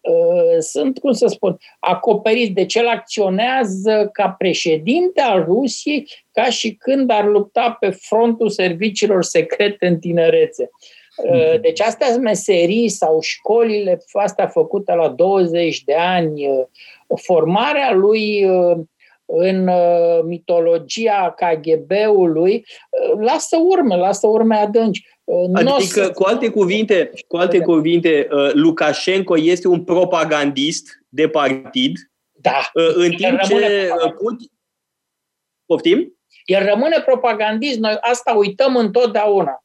[0.58, 6.74] sunt, cum să spun, acoperiți de ce el acționează ca președinte al Rusiei, ca și
[6.74, 10.70] când ar lupta pe frontul serviciilor secrete în tinerețe.
[10.72, 11.00] Uh,
[11.60, 18.44] deci astea sunt meserii sau școlile, asta făcută la 20 de ani, uh, formarea lui
[18.44, 18.76] uh,
[19.24, 19.70] în
[20.24, 22.66] mitologia KGB-ului
[23.20, 25.06] lasă urme, lasă urme adânci.
[25.54, 31.96] Adică, cu alte cuvinte, cu alte cuvinte, Lukashenko este un propagandist de partid,
[32.32, 32.70] da.
[32.94, 33.88] în timp ce
[34.18, 34.50] Putin...
[35.66, 36.16] Poftim?
[36.44, 39.61] El rămâne propagandist, noi asta uităm întotdeauna.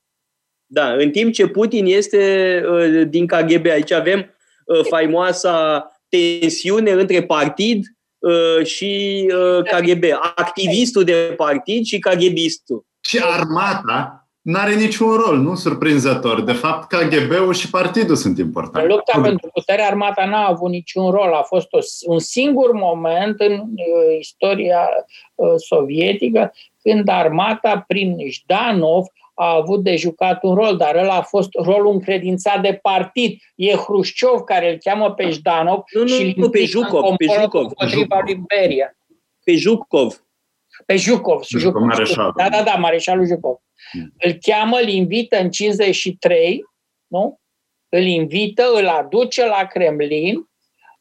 [0.70, 3.65] Da, în timp ce Putin este uh, din KGB.
[3.65, 7.86] Aici avem uh, faimoasa tensiune între partid
[8.18, 9.24] uh, și
[9.63, 10.03] KGB.
[10.36, 12.86] Activistul de partid și KGBistul.
[13.01, 16.41] Și armata nu are niciun rol, nu surprinzător.
[16.41, 18.82] De fapt, KGB-ul și partidul sunt importante.
[18.82, 21.34] În lupta pentru putere, armata n-a avut niciun rol.
[21.34, 24.88] A fost o, un singur moment în uh, istoria
[25.36, 29.05] uh, sovietică când armata, prin Jdanov,
[29.40, 33.40] a avut de jucat un rol, dar ăla a fost rolul încredințat de partid.
[33.56, 37.72] E Hrușciov care îl cheamă pe Jdanov nu, nu, și nu, pe Jucov, pe Jucov.
[38.26, 38.98] lui Beria.
[39.44, 40.24] Pe Jucov.
[40.86, 41.44] Pe Jucov.
[41.44, 42.34] Jucov Mareșalul.
[42.38, 43.58] Da, da, da, Mareșalul Jucov.
[43.94, 44.14] Mm.
[44.18, 46.64] Îl cheamă, îl invită în 53,
[47.08, 47.40] nu?
[47.90, 50.50] Îl invită, îl aduce la Kremlin,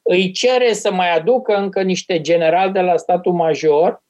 [0.02, 4.05] îi cere să mai aducă încă niște generali de la statul major, Uh,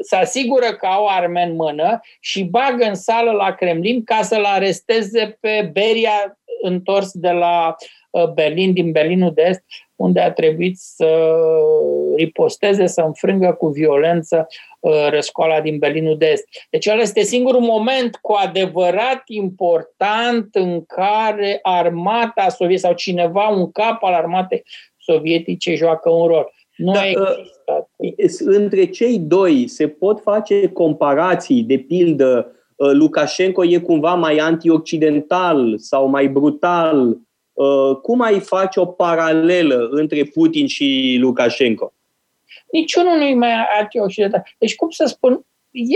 [0.00, 4.44] se asigură că au arme în mână și bagă în sală la Kremlin ca să-l
[4.44, 7.76] aresteze pe Beria întors de la
[8.10, 9.62] uh, Berlin, din Berlinul de Est,
[9.96, 11.36] unde a trebuit să
[12.16, 14.46] riposteze, să înfrângă cu violență
[14.80, 16.44] uh, răscoala din Berlinul de Est.
[16.70, 23.70] Deci ăla este singurul moment cu adevărat important în care armata sovietică sau cineva, un
[23.70, 24.62] cap al armatei
[24.96, 26.52] sovietice joacă un rol.
[26.76, 27.53] Nu da, existat.
[28.38, 35.78] Între cei doi se pot face comparații, de pildă, uh, Lukashenko e cumva mai antioccidental
[35.78, 37.18] sau mai brutal.
[37.52, 41.92] Uh, cum ai face o paralelă între Putin și Lukashenko?
[42.72, 44.42] Niciunul nu e mai antioccidental.
[44.58, 45.44] Deci, cum să spun,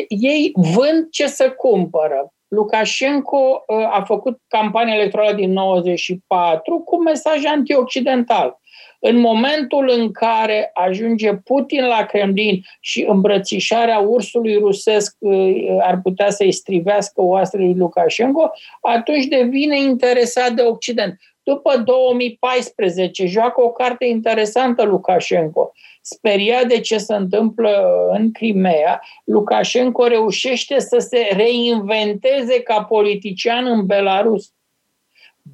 [0.08, 2.32] ei vând ce să cumpără.
[2.48, 8.60] Lukashenko uh, a făcut campania electorală din 94 cu mesaj antioccidental.
[8.98, 16.30] În momentul în care ajunge Putin la Kremlin și îmbrățișarea ursului rusesc uh, ar putea
[16.30, 21.20] să-i strivească oastrele lui Lukashenko, atunci devine interesat de Occident.
[21.42, 25.72] După 2014 joacă o carte interesantă Lukashenko.
[26.00, 27.70] Speriat de ce se întâmplă
[28.12, 34.52] în Crimea, Lukashenko reușește să se reinventeze ca politician în Belarus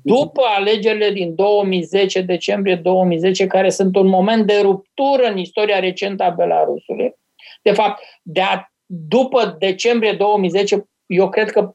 [0.02, 6.22] după alegerile din 2010, decembrie 2010, care sunt un moment de ruptură în istoria recentă
[6.22, 7.14] a Belarusului.
[7.62, 11.74] De fapt, de a, după decembrie 2010, eu cred că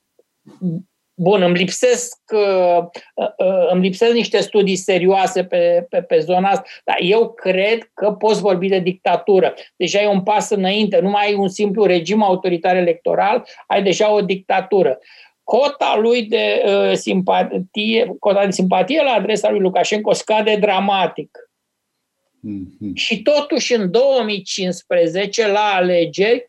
[1.22, 6.64] Bun, îmi lipsesc, uh, uh, îmi lipsesc niște studii serioase pe, pe, pe zona asta,
[6.84, 9.54] dar eu cred că poți vorbi de dictatură.
[9.76, 14.14] Deja e un pas înainte, nu mai ai un simplu regim autoritar electoral, ai deja
[14.14, 15.00] o dictatură.
[15.50, 21.50] Cota lui de uh, simpatie, cota de simpatie la adresa lui Lukashenko scade dramatic.
[22.48, 22.94] Mm-hmm.
[22.94, 26.46] Și totuși în 2015, la alegeri,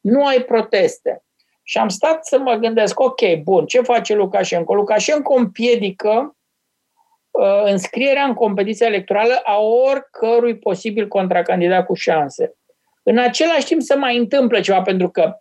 [0.00, 1.22] nu ai proteste.
[1.62, 4.74] Și am stat să mă gândesc, ok, bun, ce face Lukashenko?
[4.74, 6.36] Lukashenko împiedică
[7.30, 12.54] uh, înscrierea în competiția electorală a oricărui posibil contracandidat cu șanse.
[13.02, 15.36] În același timp se mai întâmplă ceva, pentru că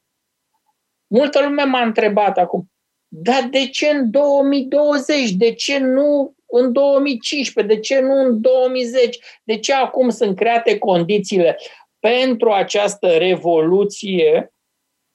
[1.08, 2.68] multă lume m-a întrebat acum,
[3.16, 5.32] dar de ce în 2020?
[5.32, 7.76] De ce nu în 2015?
[7.76, 9.20] De ce nu în 2010?
[9.44, 11.58] De ce acum sunt create condițiile
[12.00, 14.54] pentru această revoluție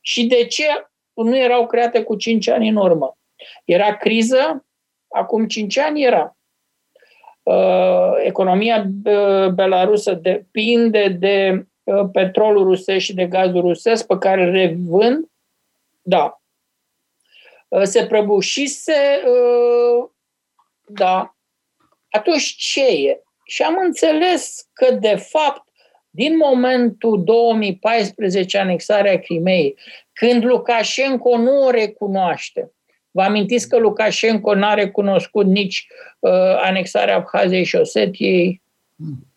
[0.01, 0.64] și de ce
[1.12, 3.18] nu erau create cu 5 ani în urmă.
[3.64, 4.66] Era criză,
[5.09, 6.36] acum 5 ani era.
[7.42, 14.44] Uh, economia uh, belarusă depinde de uh, petrolul rusesc și de gazul rusesc pe care
[14.44, 15.26] îl revând.
[16.03, 16.38] Da.
[17.83, 19.23] Se prăbușise,
[20.87, 21.37] da.
[22.11, 23.21] Atunci ce e?
[23.45, 25.69] Și am înțeles că, de fapt,
[26.11, 29.77] din momentul 2014, anexarea Crimei,
[30.12, 32.73] când Lukashenko nu o recunoaște.
[33.11, 35.87] Vă amintiți că Lukashenko n-a recunoscut nici
[36.19, 38.62] uh, anexarea Abhaziei și Osetiei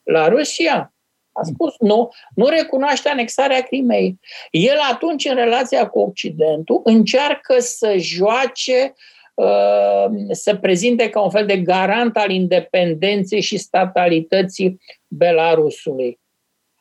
[0.03, 0.90] la Rusia?
[1.31, 4.19] A spus nu, nu recunoaște anexarea Crimei.
[4.49, 8.93] El atunci, în relația cu Occidentul, încearcă să joace,
[9.33, 16.19] uh, să prezinte ca un fel de garant al independenței și statalității Belarusului.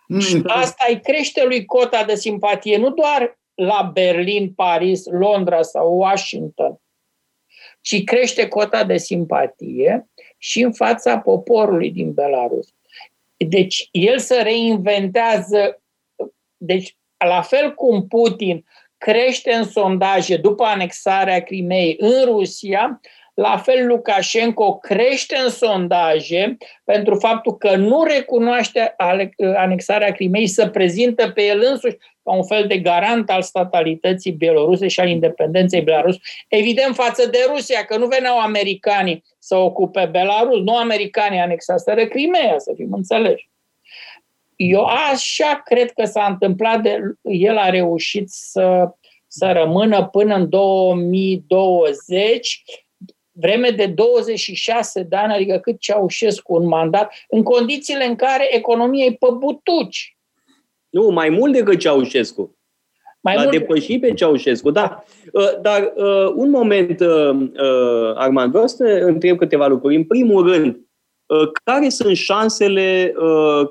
[0.09, 0.21] Mm.
[0.21, 5.99] Și asta îi crește lui cota de simpatie, nu doar la Berlin, Paris, Londra sau
[5.99, 6.81] Washington,
[7.81, 12.75] ci crește cota de simpatie și în fața poporului din Belarus.
[13.49, 15.83] Deci el se reinventează,
[16.57, 18.65] deci la fel cum Putin
[18.99, 23.01] crește în sondaje după anexarea Crimei în Rusia,
[23.35, 28.95] la fel, Lukashenko crește în sondaje pentru faptul că nu recunoaște
[29.37, 31.97] anexarea Crimei, să prezintă pe el însuși
[32.31, 36.17] ca un fel de garant al statalității bieloruse și al independenței Belarus.
[36.49, 42.55] Evident, față de Rusia, că nu veneau americanii să ocupe Belarus, nu americanii anexaseră Crimea,
[42.59, 43.49] să fim înțeleși.
[44.57, 48.91] Eu așa cred că s-a întâmplat, de, el a reușit să,
[49.27, 52.63] să rămână până în 2020
[53.33, 59.05] vreme de 26 de ani, adică cât Ceaușescu un mandat, în condițiile în care economia
[59.05, 60.15] e pe butuci.
[60.91, 62.59] Nu, mai mult decât Ceaușescu.
[63.21, 63.53] Mai L-a mult...
[63.59, 65.05] depășit pe Ceaușescu, da.
[65.33, 67.49] Uh, dar uh, un moment, uh,
[68.15, 69.97] Armand, vreau să întreb câteva lucruri.
[69.97, 70.77] În primul rând,
[71.65, 73.15] care sunt șansele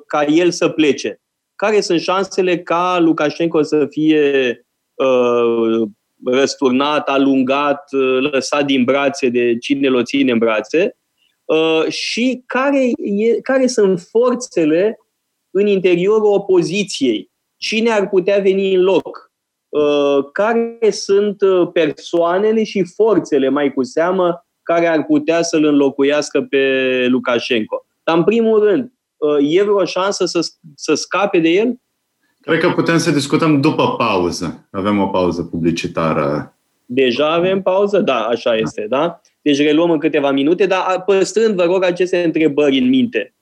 [0.08, 1.22] ca el să plece?
[1.56, 4.66] Care sunt șansele ca Lukashenko să fie
[6.26, 10.98] răsturnat, alungat, uh, lăsat din brațe de cine îl ține în brațe
[11.46, 15.00] uh, și care, e, care sunt forțele
[15.52, 17.32] în interiorul opoziției.
[17.58, 19.32] Cine ar putea veni în loc?
[19.70, 21.38] Uh, care sunt
[21.74, 27.86] persoanele și forțele, mai cu seamă, care ar putea să-l înlocuiască pe Lukashenko?
[28.04, 28.92] Dar, în primul rând,
[29.40, 30.40] e vreo șansă să,
[30.76, 31.80] să scape de el?
[32.42, 34.68] Cred că putem să discutăm după pauză.
[34.72, 36.54] Avem o pauză publicitară.
[36.86, 38.00] Deja avem pauză?
[38.00, 39.22] Da, așa este, da?
[39.42, 43.34] Deci reluăm în câteva minute, dar păstrând, vă rog, aceste întrebări în minte.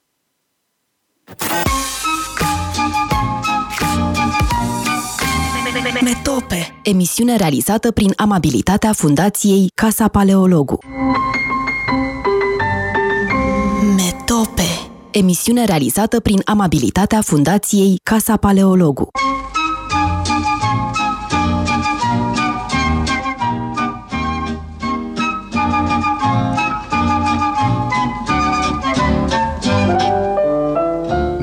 [6.04, 10.80] Metope, emisiune realizată prin amabilitatea Fundației Casa Paleologu.
[13.96, 19.08] Metope emisiune realizată prin amabilitatea Fundației Casa Paleologu.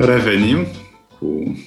[0.05, 0.65] Revenim
[1.19, 1.57] cu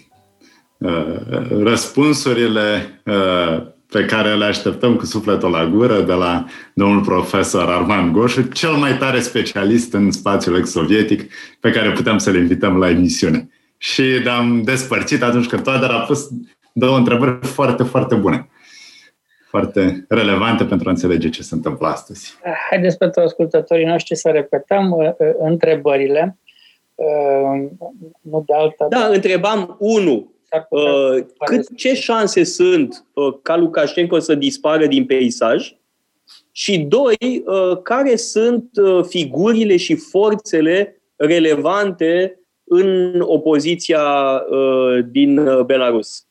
[0.79, 7.71] uh, răspunsurile uh, pe care le așteptăm cu sufletul la gură de la domnul profesor
[7.71, 12.91] Armand Goșu, cel mai tare specialist în spațiul ex-sovietic pe care putem să-l invităm la
[12.91, 13.49] emisiune.
[13.79, 14.03] Și
[14.39, 16.29] am despărțit atunci când Toader a pus
[16.73, 18.49] două întrebări foarte, foarte bune.
[19.49, 22.35] Foarte relevante pentru a înțelege ce se întâmplă astăzi.
[22.71, 26.39] Haideți pentru ascultătorii noștri să repetăm uh, uh, întrebările.
[26.99, 27.71] Uh,
[28.21, 28.87] nu de alta.
[28.89, 30.33] Da, întrebam, unu,
[30.69, 35.77] Uh, cât, ce șanse sunt uh, ca Lukashenko să dispară din peisaj?
[36.53, 37.45] și doi,
[37.83, 38.71] care sunt
[39.09, 44.03] figurile și forțele relevante în opoziția
[45.11, 46.27] din Belarus?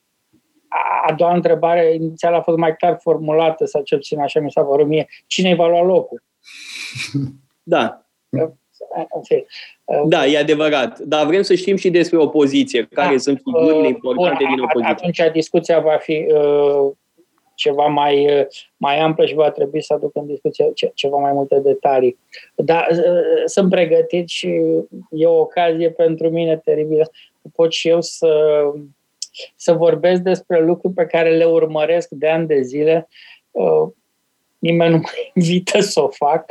[1.06, 4.62] A doua întrebare inițial a fost mai clar formulată, sau cel puțin așa mi s-a
[4.62, 5.08] părut mie.
[5.26, 6.22] Cine va lua locul?
[7.62, 8.06] Da.
[10.06, 10.98] Da, e adevărat.
[10.98, 12.88] Dar vrem să știm și despre opoziție.
[12.90, 13.18] Care da.
[13.18, 14.92] sunt figurile uh, importante Bun, din opoziție.
[14.92, 16.90] Atunci discuția va fi uh,
[17.54, 21.32] ceva mai, uh, mai amplă și va trebui să aduc în discuție ce, ceva mai
[21.32, 22.18] multe detalii.
[22.54, 24.46] Dar uh, sunt pregătit și
[25.10, 27.10] e o ocazie pentru mine teribilă.
[27.54, 28.62] Pot și eu să,
[29.56, 33.08] să vorbesc despre lucruri pe care le urmăresc de ani de zile.
[34.60, 36.50] Uh, nimeni nu mă invită să o fac,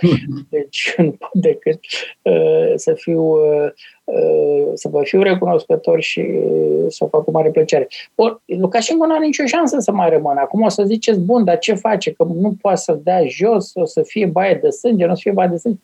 [0.50, 1.80] deci nu pot decât
[2.22, 3.72] uh, să fiu uh,
[4.04, 7.88] uh, să vă fiu recunoscător și uh, să o fac cu mare plăcere.
[8.16, 10.40] Bun, Lukashenko nu are nicio șansă să mai rămână.
[10.40, 12.12] Acum o să ziceți, bun, dar ce face?
[12.12, 15.22] Că nu poate să dea jos, o să fie baie de sânge, nu o să
[15.22, 15.80] fie baie de sânge.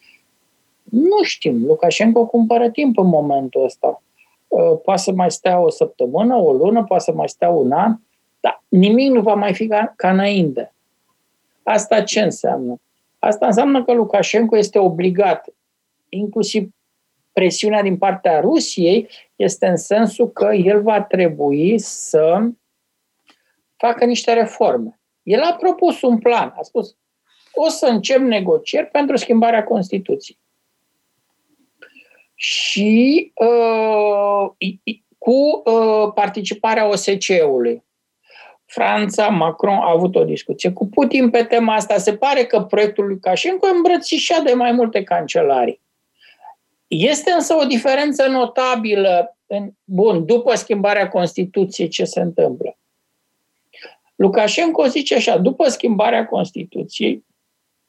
[0.84, 1.66] Nu știm.
[1.66, 4.02] Lukashenko cumpără timp în momentul ăsta.
[4.48, 7.96] Uh, poate să mai stea o săptămână, o lună, poate să mai stea un an,
[8.40, 10.73] dar nimic nu va mai fi ca, ca înainte.
[11.64, 12.82] Asta ce înseamnă?
[13.20, 15.48] Asta înseamnă că Lukashenko este obligat,
[16.10, 16.70] inclusiv
[17.34, 22.50] presiunea din partea Rusiei este în sensul că el va trebui să
[23.76, 25.00] facă niște reforme.
[25.24, 26.96] El a propus un plan, a spus
[27.54, 30.38] o să încep negocieri pentru schimbarea Constituției.
[32.36, 34.50] Și uh,
[35.18, 37.84] cu uh, participarea OSCE-ului.
[38.66, 41.98] Franța, Macron a avut o discuție cu Putin pe tema asta.
[41.98, 45.82] Se pare că proiectul lui Lukashenko îmbrățișa de mai multe cancelarii.
[46.88, 52.78] Este însă o diferență notabilă, în, bun, după schimbarea Constituției, ce se întâmplă.
[54.16, 57.26] Lukashenko zice așa, după schimbarea Constituției,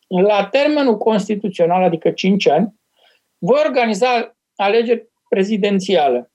[0.07, 2.75] la termenul constituțional, adică 5 ani,
[3.39, 6.33] voi organiza alegeri prezidențiale.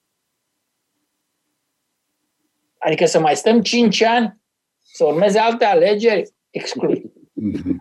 [2.79, 4.37] Adică să mai stăm 5 ani
[4.81, 6.99] să urmeze alte alegeri, exclus.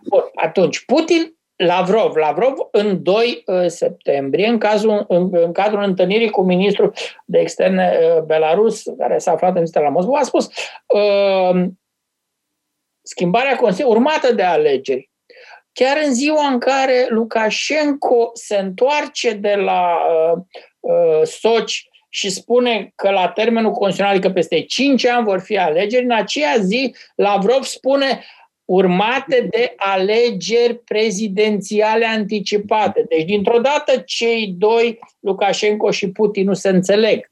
[0.09, 6.29] Bun, atunci, Putin, Lavrov, Lavrov în 2 uh, septembrie, în, cazul, în, în cadrul întâlnirii
[6.29, 6.93] cu ministrul
[7.25, 10.49] de externe uh, Belarus, care s-a aflat în vizită la Moscova, a spus
[10.87, 11.65] uh,
[13.01, 15.09] schimbarea Consiliului urmată de alegeri.
[15.73, 20.41] Chiar în ziua în care Lukashenko se întoarce de la uh,
[20.79, 26.03] uh, Soci și spune că la termenul constituțional, adică peste 5 ani vor fi alegeri,
[26.03, 28.23] în aceea zi Lavrov spune
[28.65, 33.05] urmate de alegeri prezidențiale anticipate.
[33.09, 37.31] Deci, dintr-o dată, cei doi, Lukashenko și Putin, nu se înțeleg.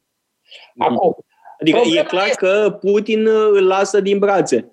[0.73, 0.93] Mhm.
[0.93, 1.15] Acum,
[1.61, 2.45] adică e clar este...
[2.45, 4.71] că Putin îl lasă din brațe.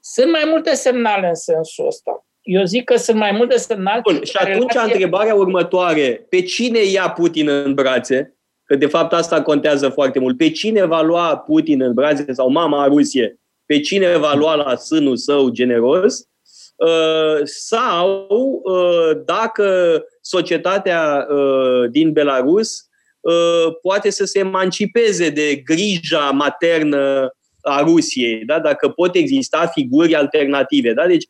[0.00, 2.26] Sunt mai multe semnale în sensul ăsta.
[2.42, 4.00] Eu zic că sunt mai multe semnale.
[4.00, 4.92] Bun, și atunci relație...
[4.92, 8.35] întrebarea următoare, pe cine ia Putin în brațe?
[8.66, 10.36] Că de fapt asta contează foarte mult.
[10.36, 13.40] Pe cine va lua Putin în brațe sau mama Rusie?
[13.66, 16.28] Pe cine va lua la sânul său generos?
[16.76, 18.28] Uh, sau
[18.62, 22.84] uh, dacă societatea uh, din Belarus
[23.82, 28.60] poate să se emancipeze de grija maternă a Rusiei, da?
[28.60, 30.92] dacă pot exista figuri alternative.
[30.92, 31.06] Da?
[31.06, 31.24] Deci,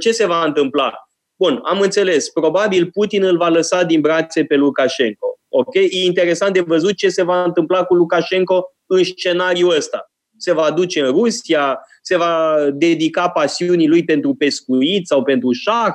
[0.00, 0.92] ce se va întâmpla?
[1.36, 2.28] Bun, am înțeles.
[2.28, 5.38] Probabil Putin îl va lăsa din brațe pe Lukashenko.
[5.54, 5.74] Ok?
[5.74, 10.12] E interesant de văzut ce se va întâmpla cu Lukashenko în scenariul ăsta.
[10.36, 15.94] Se va duce în Rusia, se va dedica pasiunii lui pentru pescuit sau pentru șah,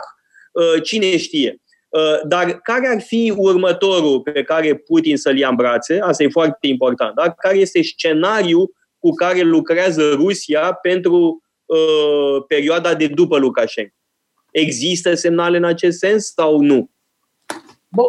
[0.52, 1.62] uh, cine știe.
[1.90, 6.00] Uh, dar care ar fi următorul pe care Putin să-l ia în brațe?
[6.02, 7.16] Asta e foarte important.
[7.16, 7.30] Da?
[7.30, 13.96] Care este scenariul cu care lucrează Rusia pentru uh, perioada de după Lukashenko?
[14.52, 16.90] Există semnale în acest sens sau nu?
[17.88, 18.06] Bun,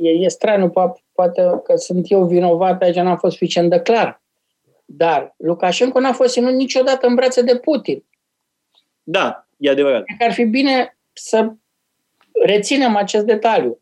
[0.00, 0.70] e, e straniu,
[1.12, 4.22] poate că sunt eu vinovat, aici n-am fost suficient de clar.
[4.84, 8.04] Dar Lukashenko n-a fost ținut niciodată în brațe de Putin.
[9.02, 10.04] Da, e adevărat.
[10.18, 11.52] Ar fi bine să
[12.44, 13.80] reținem acest detaliu.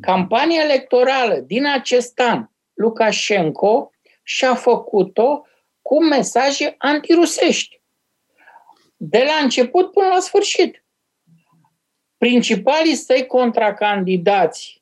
[0.00, 3.90] Campania electorală din acest an, Lukashenko
[4.22, 5.46] și-a făcut-o
[5.82, 7.80] cu mesaje antirusești.
[8.96, 10.84] De la început până la sfârșit.
[12.18, 14.81] Principalii săi contracandidați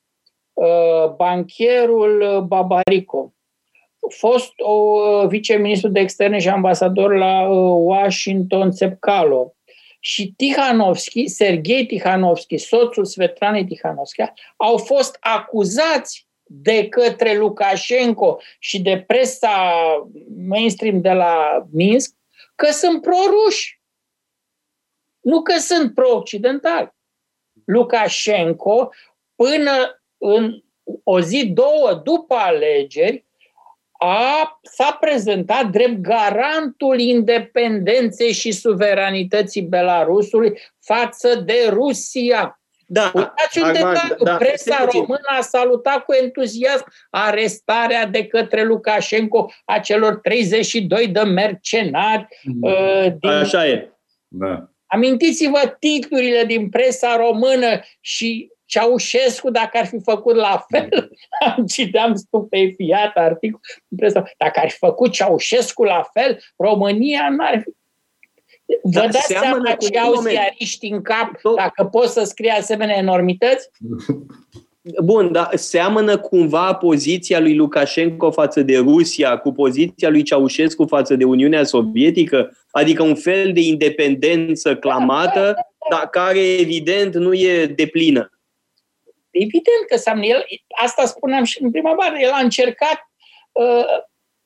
[1.17, 3.33] bancherul Babarico,
[4.09, 9.55] fost o uh, viceministru de externe și ambasador la uh, Washington, Țepcalo,
[9.99, 14.23] și Tihanovski, Sergei Tihanovski, soțul Svetlanei Tihanovski,
[14.55, 19.83] au fost acuzați de către Lukashenko și de presa
[20.47, 22.15] mainstream de la Minsk
[22.55, 23.81] că sunt proruși.
[25.19, 26.93] Nu că sunt pro-occidentali.
[27.65, 28.89] Lukashenko,
[29.35, 30.61] până în
[31.03, 33.25] o zi, două după alegeri,
[34.03, 42.61] a, s-a prezentat drept garantul independenței și suveranității Belarusului față de Rusia.
[42.85, 44.23] Da, Uitați un detaliu.
[44.23, 51.21] Da, Presa română a salutat cu entuziasm arestarea de către Lukashenko a celor 32 de
[51.21, 52.27] mercenari.
[52.43, 52.61] Mm.
[52.61, 53.29] Uh, din...
[53.29, 53.91] Așa e.
[54.27, 54.69] Da.
[54.85, 61.11] Amintiți-vă titlurile din presa română și Ceaușescu, dacă ar fi făcut la fel,
[61.73, 67.69] citeam stupefiat articol în presă, dacă ar fi făcut Ceaușescu la fel, România n-ar fi
[68.83, 73.69] Vă da, dați seama ce au ziariști în cap dacă pot să scrie asemenea enormități?
[75.03, 81.15] Bun, dar seamănă cumva poziția lui Lukashenko față de Rusia cu poziția lui Ceaușescu față
[81.15, 82.57] de Uniunea Sovietică?
[82.71, 85.55] Adică un fel de independență clamată,
[85.89, 88.40] dar care evident nu e deplină.
[89.31, 90.25] Evident că seamănă.
[90.25, 92.17] El, asta spuneam și în prima oară.
[92.17, 93.11] El a încercat
[93.51, 93.85] uh,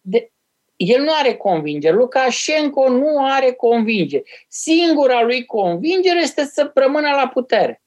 [0.01, 0.31] de,
[0.75, 1.95] el nu are convingere.
[1.95, 4.23] Lukashenko nu are convingere.
[4.47, 7.83] Singura lui convingere este să rămână la putere.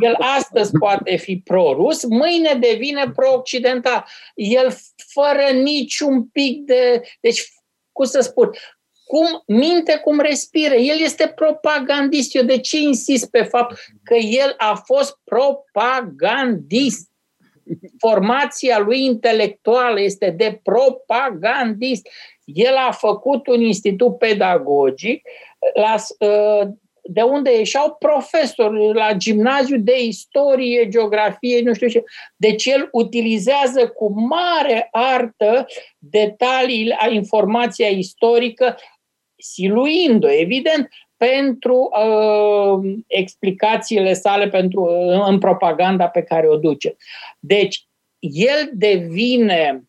[0.00, 4.06] El astăzi poate fi pro-rus, mâine devine pro-occidental.
[4.34, 4.76] El
[5.12, 7.02] fără niciun pic de...
[7.20, 7.42] Deci,
[7.92, 8.50] cum să spun,
[9.12, 10.74] cum minte, cum respiră.
[10.74, 12.34] El este propagandist.
[12.34, 17.10] Eu de ce insist pe fapt că el a fost propagandist?
[17.98, 22.08] Formația lui intelectuală este de propagandist.
[22.44, 25.22] El a făcut un institut pedagogic
[25.74, 26.68] la, ă,
[27.02, 32.02] de unde ieșeau profesori la gimnaziu de istorie, geografie, nu știu ce.
[32.36, 35.66] Deci el utilizează cu mare artă
[35.98, 38.76] detaliile a informația istorică,
[39.42, 46.96] siluind-o, evident, pentru uh, explicațiile sale pentru, uh, în propaganda pe care o duce.
[47.38, 47.86] Deci,
[48.18, 49.84] el devine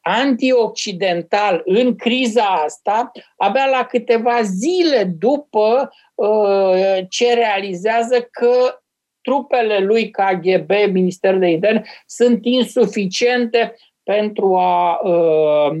[0.00, 8.80] antioccidental în criza asta abia la câteva zile după uh, ce realizează că
[9.20, 15.76] trupele lui KGB, Ministerul de Interne, sunt insuficiente pentru a uh,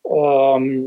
[0.00, 0.86] uh,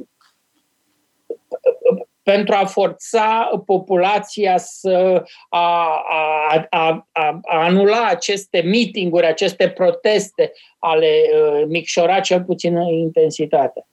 [2.23, 10.51] pentru a forța populația să a, a, a, a, a anula aceste mitinguri, aceste proteste
[10.79, 13.85] ale uh, micșora cel puțin în intensitate.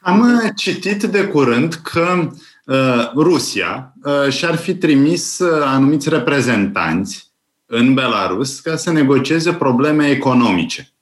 [0.00, 2.30] Am uh, citit de curând că
[2.66, 7.32] uh, Rusia uh, și-ar fi trimis uh, anumiți reprezentanți
[7.66, 10.93] în Belarus ca să negocieze probleme economice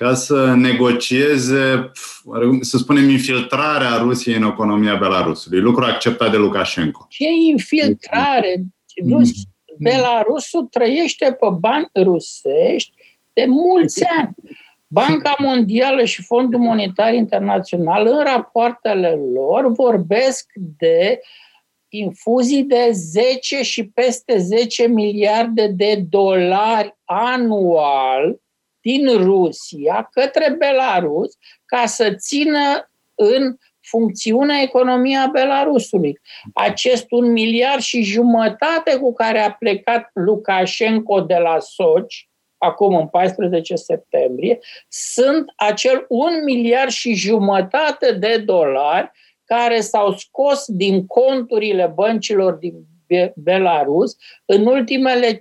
[0.00, 1.90] ca să negocieze,
[2.60, 7.06] să spunem, infiltrarea Rusiei în economia Belarusului, lucru acceptat de Lukashenko.
[7.08, 8.64] Ce infiltrare?
[9.10, 9.30] Rus,
[9.78, 12.92] Belarusul trăiește pe bani rusești
[13.32, 14.34] de mulți ani.
[14.86, 20.46] Banca Mondială și Fondul Monetar Internațional în rapoartele lor vorbesc
[20.78, 21.20] de
[21.88, 28.40] infuzii de 10 și peste 10 miliarde de dolari anual
[28.80, 36.20] din Rusia către Belarus ca să țină în funcțiune economia Belarusului.
[36.54, 42.28] Acest un miliard și jumătate cu care a plecat Lukashenko de la Soci,
[42.58, 44.58] acum în 14 septembrie,
[44.88, 49.10] sunt acel un miliard și jumătate de dolari
[49.44, 52.84] care s-au scos din conturile băncilor din
[53.36, 55.38] Belarus în ultimele 5-6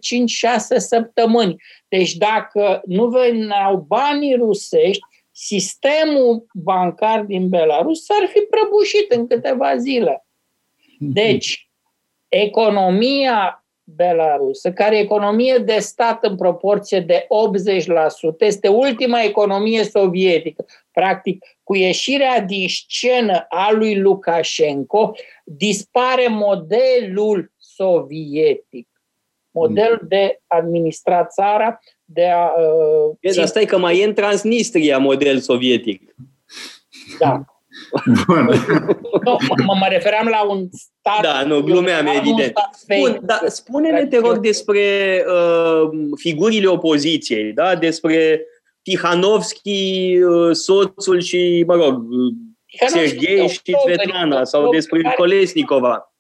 [0.77, 1.55] săptămâni.
[1.87, 9.77] Deci dacă nu veneau banii rusești, sistemul bancar din Belarus s-ar fi prăbușit în câteva
[9.77, 10.25] zile.
[10.99, 11.69] Deci,
[12.27, 13.63] economia
[13.95, 17.27] belarusă, care e economie de stat în proporție de 80%,
[18.39, 20.65] este ultima economie sovietică.
[20.91, 25.11] Practic, cu ieșirea din scenă a lui Lukashenko,
[25.43, 28.87] dispare modelul sovietic
[29.51, 32.45] model de administra țara, de a...
[32.45, 33.43] Uh, Vezi, țin...
[33.43, 36.15] asta e că mai e în Transnistria model sovietic.
[37.19, 37.45] Da.
[39.23, 41.21] nu, mă, mă refeream la un stat...
[41.21, 42.53] Da, nu, glumeam, evident.
[42.99, 44.81] Bun, dar spune-ne, te rog, despre
[45.27, 47.75] uh, figurile opoziției, da?
[47.75, 48.41] despre
[48.81, 52.03] Tihanovski, uh, soțul și, mă rog,
[52.87, 56.13] Sergei și Svetlana, sau despre Kolesnikova.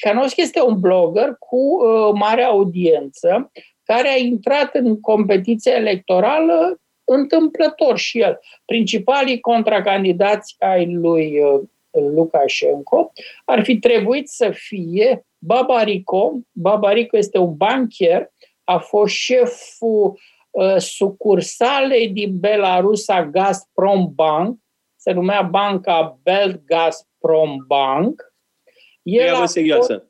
[0.00, 3.50] Tihanovski este un blogger cu uh, mare audiență
[3.82, 8.40] care a intrat în competiția electorală întâmplător și el.
[8.64, 13.12] Principalii contracandidați ai lui uh, Lukashenko,
[13.44, 16.32] ar fi trebuit să fie Babarico.
[16.52, 18.32] Babarico este un bancher,
[18.64, 20.18] a fost șeful
[20.50, 24.58] uh, sucursalei din Belarusa Gazprom Bank,
[24.96, 28.33] se numea banca Belt Gazprom Bank.
[29.04, 30.08] El a fost, serioasă.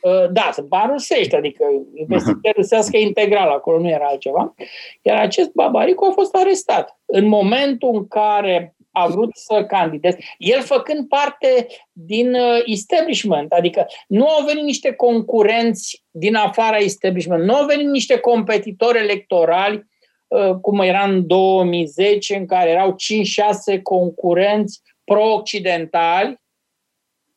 [0.00, 1.64] Uh, da, bani rusești, adică
[1.94, 4.54] investiție rusească integral, acolo nu era altceva.
[5.02, 7.00] Iar acest Babarico a fost arestat.
[7.06, 13.86] În momentul în care a vrut să candideze, el făcând parte din uh, establishment, adică
[14.06, 19.86] nu au venit niște concurenți din afara establishment, nu au venit niște competitori electorali,
[20.26, 22.94] uh, cum era în 2010, în care erau
[23.76, 26.40] 5-6 concurenți pro-occidentali,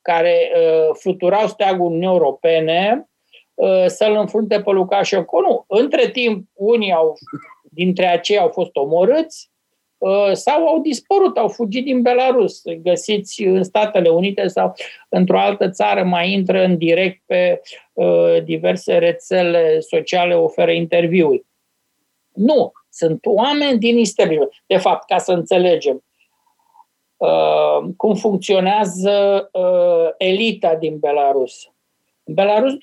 [0.02, 3.10] care uh, fluturau steagul Uniunii Europene
[3.54, 5.42] uh, să-l înfrunte pe Lukashenko.
[5.42, 5.64] Nu.
[5.68, 7.18] Între timp, unii au,
[7.62, 9.52] dintre aceia au fost omorâți
[9.98, 12.62] uh, sau au dispărut, au fugit din Belarus.
[12.82, 14.74] Găsiți în Statele Unite sau
[15.10, 17.62] într-o altă țară, mai intră în direct pe
[17.94, 21.46] uh, diverse rețele sociale, oferă interviuri.
[22.34, 24.52] Nu, sunt oameni din establishment.
[24.66, 26.11] De fapt, ca să înțelegem, Uh,
[27.98, 31.72] cum funcționează uh, elita din Belarus.
[32.24, 32.74] În Belarus,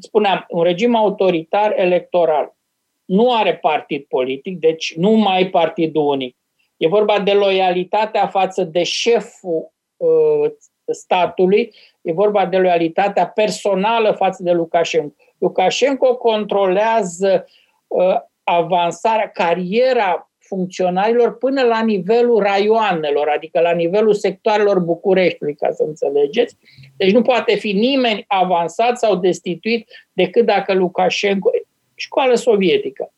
[0.00, 2.56] spuneam, un regim autoritar electoral.
[3.04, 6.36] Nu are partid politic, deci nu mai partidul unic.
[6.76, 10.50] E vorba de loialitatea față de șeful uh,
[10.86, 15.14] statului, e vorba de loialitatea personală față de Lukashenko.
[15.38, 17.46] Lukashenko controlează
[17.86, 25.82] uh, avansarea, cariera funcționarilor până la nivelul raioanelor, adică la nivelul sectoarelor Bucureștiului, ca să
[25.82, 26.56] înțelegeți.
[26.96, 31.50] Deci nu poate fi nimeni avansat sau destituit decât dacă Lukashenko,
[31.94, 33.12] școală sovietică.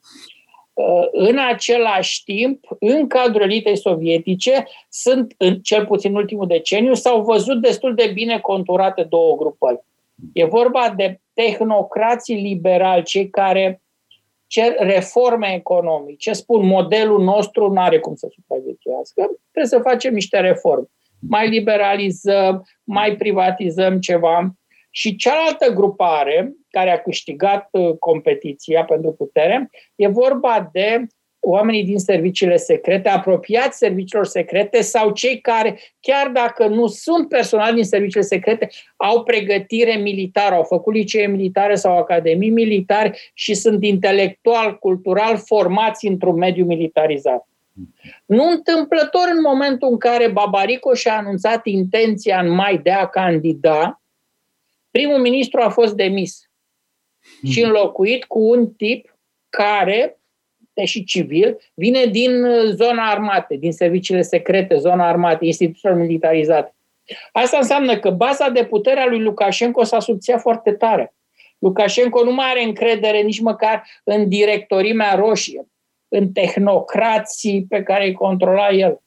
[0.72, 6.95] Uh, în același timp, în cadrul elitei sovietice, sunt, în cel puțin în ultimul deceniu,
[6.95, 9.81] s-au văzut destul de bine conturate două grupări.
[10.33, 13.81] E vorba de tehnocrații liberali, cei care
[14.51, 19.23] cer reforme economice, spun modelul nostru nu are cum să supraviețuiască,
[19.53, 20.87] trebuie să facem niște reforme.
[21.29, 24.55] Mai liberalizăm, mai privatizăm ceva.
[24.91, 31.07] Și cealaltă grupare care a câștigat uh, competiția pentru putere e vorba de
[31.41, 37.74] oamenii din serviciile secrete, apropiați serviciilor secrete sau cei care, chiar dacă nu sunt personal
[37.74, 43.84] din serviciile secrete, au pregătire militară, au făcut licee militare sau academii militare și sunt
[43.84, 47.49] intelectual, cultural formați într-un mediu militarizat.
[48.26, 54.03] Nu întâmplător în momentul în care Babarico și-a anunțat intenția în mai de a candida,
[54.91, 56.51] primul ministru a fost demis
[57.45, 59.16] și înlocuit cu un tip
[59.49, 60.20] care
[60.85, 66.75] și civil, vine din uh, zona armate, din serviciile secrete, zona armate, instituțiilor militarizate.
[67.33, 71.14] Asta înseamnă că baza de putere a lui Lukashenko s-a subțiat foarte tare.
[71.59, 75.66] Lukashenko nu mai are încredere nici măcar în directorimea roșie,
[76.09, 79.01] în tehnocrații pe care îi controla el.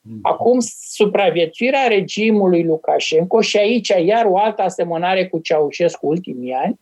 [0.00, 0.18] Mm.
[0.22, 0.58] Acum,
[0.90, 6.80] supraviețuirea regimului Lukashenko și aici iar o altă asemănare cu Ceaușescu ultimii ani,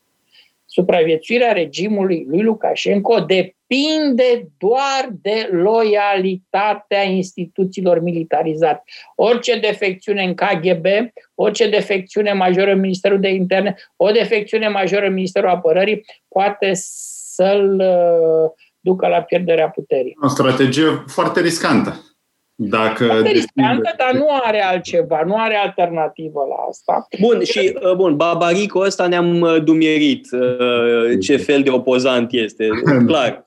[0.75, 8.83] supraviețuirea regimului lui Lukashenko depinde doar de loialitatea instituțiilor militarizate.
[9.15, 10.87] Orice defecțiune în KGB,
[11.35, 16.71] orice defecțiune majoră în Ministerul de Interne, o defecțiune majoră în Ministerul Apărării poate
[17.35, 18.51] să-l uh,
[18.81, 20.17] ducă la pierderea puterii.
[20.23, 22.14] O strategie foarte riscantă.
[22.57, 27.09] Dacă Foarte riscantă, dar nu are altceva, nu are alternativă la asta.
[27.21, 32.69] Bun, și uh, bun, Babarico ăsta ne-am uh, dumierit uh, ce fel de opozant este,
[33.07, 33.45] clar.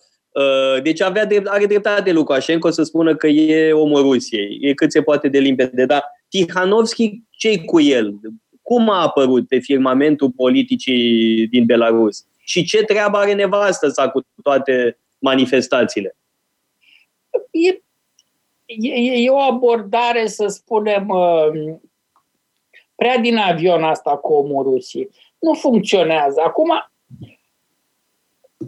[0.84, 5.01] Deci avea drept, are dreptate Lukashenko să spună că e omul Rusiei, e cât se
[5.01, 8.14] poate de limpede, dar Tihanovski, ce cu el?
[8.62, 12.26] Cum a apărut pe firmamentul politicii din Belarus?
[12.39, 16.16] Și ce treabă are nevastă sa cu toate manifestațiile?
[17.51, 17.82] E
[18.68, 21.76] e, e o abordare, să spunem, uh,
[22.95, 25.09] prea din avion asta cu omul Rusiei.
[25.39, 26.41] Nu funcționează.
[26.41, 26.70] Acum,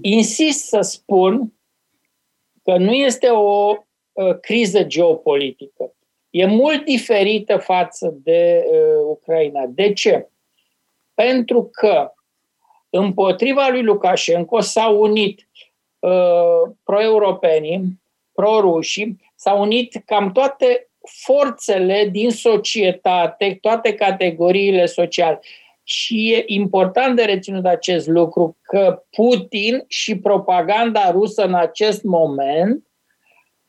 [0.02, 1.54] insist să spun
[2.64, 3.76] că nu este o
[4.12, 5.94] uh, criză geopolitică.
[6.30, 9.66] E mult diferită față de uh, Ucraina.
[9.66, 10.30] De ce?
[11.14, 12.14] Pentru că
[12.90, 15.48] împotriva lui Lukashenko s-au unit
[16.00, 20.90] uh, pro-europenii, pro-rușii, s-au unit cam toate
[21.24, 25.40] forțele din societate, toate categoriile sociale.
[25.84, 32.88] Și e important de reținut acest lucru, că Putin și propaganda rusă în acest moment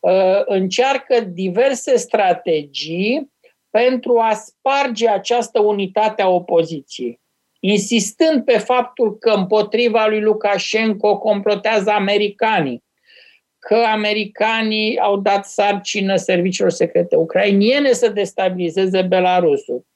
[0.01, 3.33] uh, încearcă diverse strategii
[3.71, 7.21] pentru a sparge această unitate a opoziției,
[7.61, 12.83] insistând pe faptul că împotriva lui Lukashenko complotează americanii,
[13.61, 19.87] că americanii au dat sarcină serviciilor secrete ucrainiene să destabilizeze Belarusul,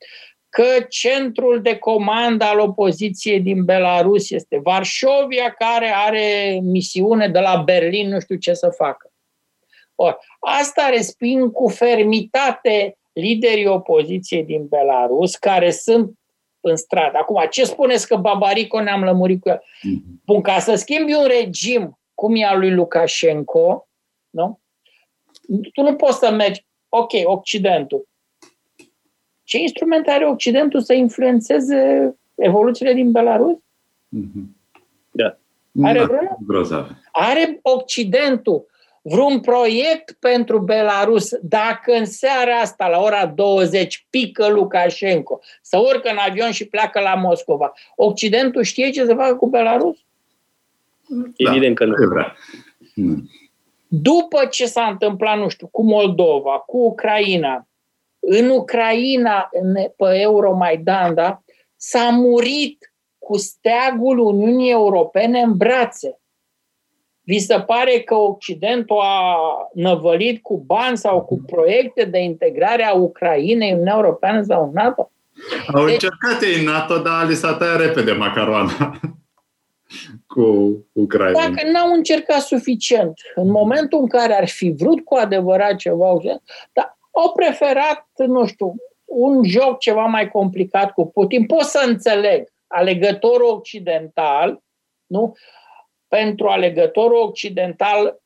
[0.48, 7.56] că centrul de comandă al opoziției din Belarus este Varșovia, care are misiune de la
[7.56, 9.12] Berlin, nu știu ce să facă.
[9.94, 16.18] Or, asta resping cu fermitate liderii opoziției din Belarus, care sunt
[16.60, 17.18] în stradă.
[17.18, 19.62] Acum, ce spuneți că Babarico ne-am lămurit cu el?
[19.82, 20.22] Mhm.
[20.24, 23.88] Bun, ca să schimbi un regim cum e al lui Lukashenko,
[24.30, 24.60] nu?
[25.72, 28.08] Tu nu poți să mergi, ok, Occidentul.
[29.42, 33.56] Ce instrumente are Occidentul să influențeze evoluțiile din Belarus?
[33.56, 34.44] Mm-hmm.
[35.10, 35.36] Da.
[35.82, 36.06] Are
[36.68, 38.66] da, Are Occidentul
[39.02, 46.10] vreun proiect pentru Belarus dacă în seara asta, la ora 20, pică Lukashenko, să urcă
[46.10, 49.98] în avion și pleacă la Moscova, Occidentul știe ce să facă cu Belarus?
[51.36, 51.94] Da, Evident că nu.
[52.94, 53.30] Hmm.
[53.88, 57.68] După ce s-a întâmplat, nu știu, cu Moldova, cu Ucraina,
[58.20, 59.50] în Ucraina,
[59.96, 61.42] pe Euromaidan, da,
[61.76, 66.18] s-a murit cu steagul Uniunii Europene în brațe.
[67.20, 69.36] Vi se pare că Occidentul a
[69.74, 74.70] năvălit cu bani sau cu proiecte de integrare a Ucrainei în Uniunea Europeană sau în
[74.72, 75.10] NATO?
[75.72, 79.00] Au deci, încercat ei NATO, dar li s-a tăiat repede macaroana
[80.26, 81.40] cu Ucraina.
[81.40, 86.18] Dacă n-au încercat suficient, în momentul în care ar fi vrut cu adevărat ceva,
[86.72, 88.74] dar au preferat, nu știu,
[89.04, 91.46] un joc ceva mai complicat cu Putin.
[91.46, 94.62] Pot să înțeleg alegătorul occidental,
[95.06, 95.34] nu?
[96.08, 98.22] pentru alegătorul occidental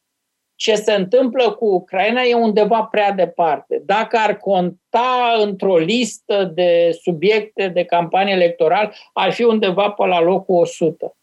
[0.54, 3.82] ce se întâmplă cu Ucraina e undeva prea departe.
[3.84, 10.20] Dacă ar conta într-o listă de subiecte de campanie electoral, ar fi undeva pe la
[10.20, 11.16] locul 100.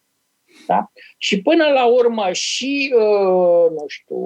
[0.68, 0.92] Da?
[1.18, 4.18] Și până la urmă și, uh, nu știu,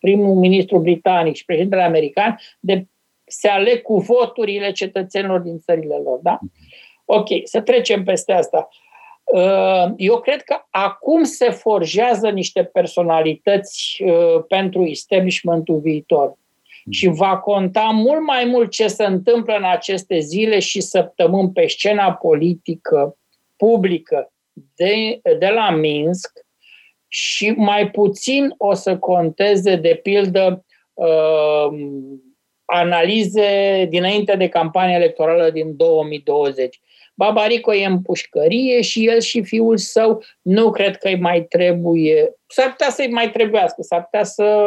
[0.00, 2.86] primul ministru britanic și președintele american de,
[3.24, 6.18] se aleg cu voturile cetățenilor din țările lor.
[6.22, 6.38] Da?
[7.04, 8.68] Ok, să trecem peste asta.
[8.70, 8.88] Uh,
[9.32, 16.36] Uh, eu cred că acum se forjează niște personalități uh, pentru establishmentul viitor.
[16.90, 21.66] Și va conta mult mai mult ce se întâmplă în aceste zile și săptămâni pe
[21.66, 23.16] scena politică
[23.56, 24.32] publică
[24.74, 26.30] de, de la Minsk
[27.08, 31.68] și mai puțin o să conteze, de pildă, uh,
[32.64, 36.80] analize dinainte de campania electorală din 2020.
[37.14, 42.34] Babarico e în pușcărie și el și fiul său nu cred că îi mai trebuie,
[42.46, 44.66] s-ar putea să-i mai trebuiască, s-ar putea să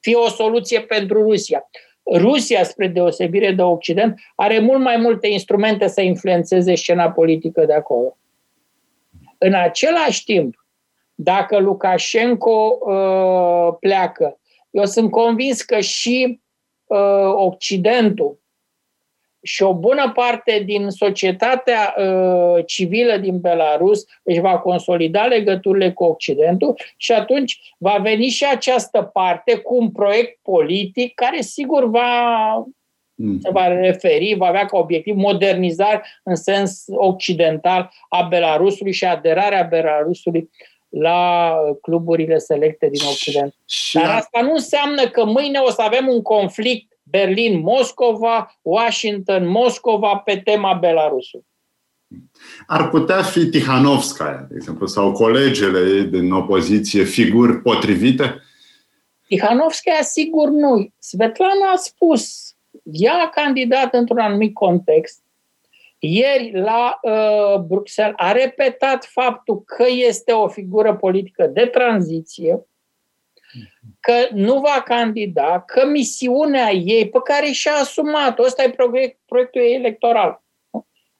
[0.00, 1.70] fie o soluție pentru Rusia.
[2.14, 7.72] Rusia, spre deosebire de Occident, are mult mai multe instrumente să influențeze scena politică de
[7.72, 8.16] acolo.
[9.44, 10.66] În același timp,
[11.14, 14.40] dacă Lukashenko uh, pleacă,
[14.70, 16.40] eu sunt convins că și
[16.84, 18.40] uh, Occidentul
[19.42, 26.04] și o bună parte din societatea uh, civilă din Belarus își va consolida legăturile cu
[26.04, 32.52] Occidentul și atunci va veni și această parte cu un proiect politic care sigur va
[32.56, 32.76] mm.
[33.40, 39.62] Se va referi, va avea ca obiectiv modernizare în sens occidental a Belarusului și aderarea
[39.62, 40.50] Belarusului
[40.88, 43.54] la cluburile selecte din Occident.
[43.92, 50.72] Dar asta nu înseamnă că mâine o să avem un conflict Berlin-Moscova, Washington-Moscova pe tema
[50.74, 51.46] Belarusului.
[52.66, 58.42] Ar putea fi Tihanovskaya, de exemplu, sau colegele din opoziție figuri potrivite?
[59.26, 60.88] Tihanovskaya sigur nu.
[60.98, 62.51] Svetlana a spus,
[62.82, 65.22] ea a candidat într-un anumit context,
[65.98, 72.66] ieri la uh, Bruxelles a repetat faptul că este o figură politică de tranziție,
[74.00, 79.60] că nu va candida, că misiunea ei, pe care și-a asumat-o, ăsta e proiect, proiectul
[79.60, 80.42] ei electoral,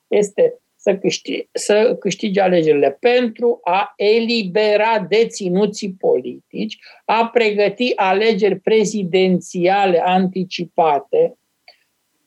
[0.07, 10.03] este să câștige, să câștige alegerile pentru a elibera deținuții politici, a pregăti alegeri prezidențiale
[10.05, 11.37] anticipate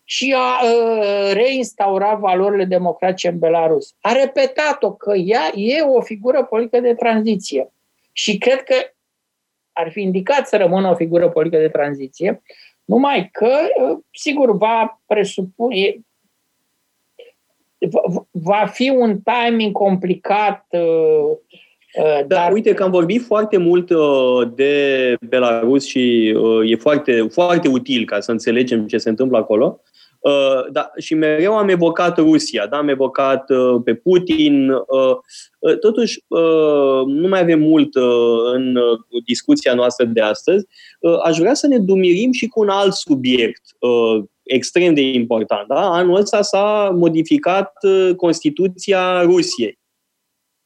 [0.08, 3.96] și a uh, reinstaura valorile democratice în Belarus.
[4.02, 7.72] A repetat-o că ea e o figură politică de tranziție.
[8.12, 8.76] Și cred că
[9.72, 12.42] ar fi indicat să rămână o figură politică de tranziție,
[12.84, 13.52] numai că,
[13.82, 16.00] uh, sigur, va presupune,
[18.32, 21.38] va fi un timing complicat, uh,
[21.98, 23.92] Dar, Dar uite că am vorbit foarte mult
[24.56, 26.34] de Belarus și
[26.66, 29.82] e foarte, foarte util ca să înțelegem ce se întâmplă acolo.
[30.26, 32.78] Uh, da, și mereu am evocat Rusia, da?
[32.78, 34.70] am evocat uh, pe Putin.
[34.70, 35.16] Uh,
[35.60, 40.66] uh, totuși, uh, nu mai avem mult uh, în uh, discuția noastră de astăzi.
[41.00, 45.68] Uh, aș vrea să ne dumirim și cu un alt subiect uh, extrem de important.
[45.68, 45.90] Da?
[45.90, 49.80] Anul ăsta s-a modificat uh, Constituția Rusiei.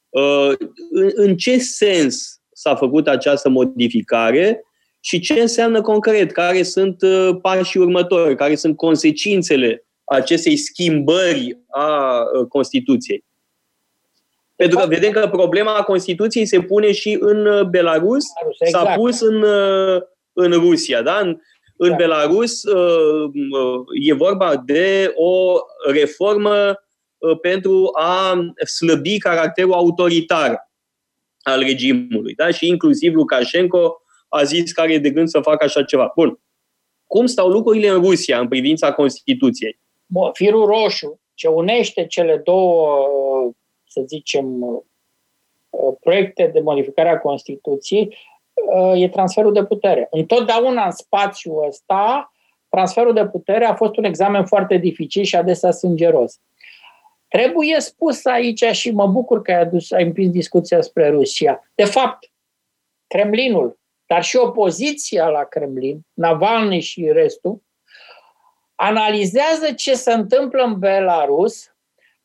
[0.08, 0.52] Uh,
[0.90, 4.64] în, în ce sens s-a făcut această modificare?
[5.00, 12.20] Și ce înseamnă concret, care sunt uh, pașii următori, care sunt consecințele acestei schimbări a
[12.20, 13.24] uh, Constituției.
[14.56, 18.24] Pentru că vedem că problema Constituției se pune și în uh, Belarus,
[18.58, 18.86] exact.
[18.86, 19.44] s-a pus în,
[20.32, 21.02] în Rusia.
[21.02, 21.18] Da?
[21.18, 21.36] În,
[21.76, 21.96] în da.
[21.96, 22.62] Belarus
[24.02, 25.54] e vorba de o
[25.90, 26.82] reformă
[27.40, 30.70] pentru a slăbi caracterul autoritar
[31.42, 32.34] al regimului.
[32.34, 32.50] Da?
[32.50, 33.99] Și inclusiv Lukashenko
[34.30, 36.12] a zis că are de gând să facă așa ceva.
[36.14, 36.38] Bun.
[37.06, 39.78] Cum stau lucrurile în Rusia în privința Constituției?
[40.06, 43.08] Bun, firul roșu ce unește cele două,
[43.88, 48.16] să zicem, uh, proiecte de modificare a Constituției
[48.74, 50.08] uh, e transferul de putere.
[50.10, 52.32] Întotdeauna în spațiul ăsta,
[52.68, 56.40] transferul de putere a fost un examen foarte dificil și adesea sângeros.
[57.28, 61.70] Trebuie spus aici și mă bucur că ai, adus, ai împins discuția spre Rusia.
[61.74, 62.30] De fapt,
[63.06, 63.78] Kremlinul
[64.10, 67.62] dar și opoziția la Kremlin, Navalny și restul,
[68.74, 71.74] analizează ce se întâmplă în Belarus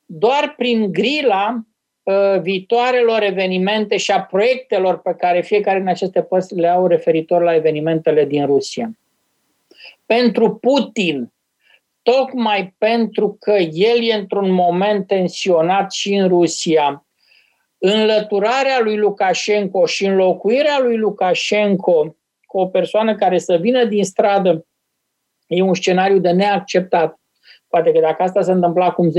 [0.05, 1.59] doar prin grila
[2.03, 7.43] uh, viitoarelor evenimente și a proiectelor pe care fiecare din aceste părți le au referitor
[7.43, 8.91] la evenimentele din Rusia.
[10.05, 11.33] Pentru Putin,
[12.01, 17.04] tocmai pentru că el e într-un moment tensionat și în Rusia,
[17.77, 22.15] înlăturarea lui Lukashenko și înlocuirea lui Lukashenko
[22.45, 24.65] cu o persoană care să vină din stradă
[25.47, 27.19] e un scenariu de neacceptat.
[27.67, 29.13] Poate că dacă asta se întâmpla acum 10-15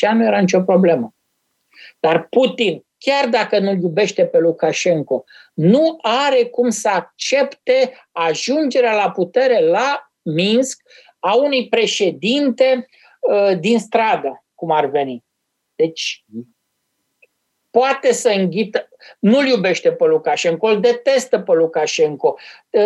[0.00, 1.14] ani, nu era nicio problemă.
[2.00, 9.10] Dar Putin, chiar dacă nu iubește pe Lukashenko, nu are cum să accepte ajungerea la
[9.10, 10.82] putere la Minsk
[11.18, 12.86] a unui președinte
[13.20, 15.24] uh, din stradă, cum ar veni.
[15.74, 16.24] Deci,
[17.78, 22.36] poate să înghită, nu-l iubește pe Lukashenko, îl detestă pe Lukashenko,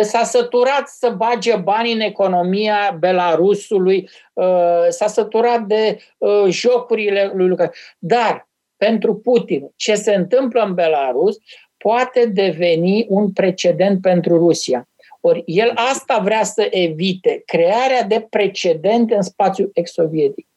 [0.01, 7.47] s-a săturat să bage bani în economia Belarusului, uh, s-a săturat de uh, jocurile lui
[7.47, 7.77] Lukashenko.
[7.97, 11.37] Dar, pentru Putin, ce se întâmplă în Belarus
[11.77, 14.89] poate deveni un precedent pentru Rusia.
[15.21, 20.50] Ori el asta vrea să evite, crearea de precedente în spațiul ex-sovietic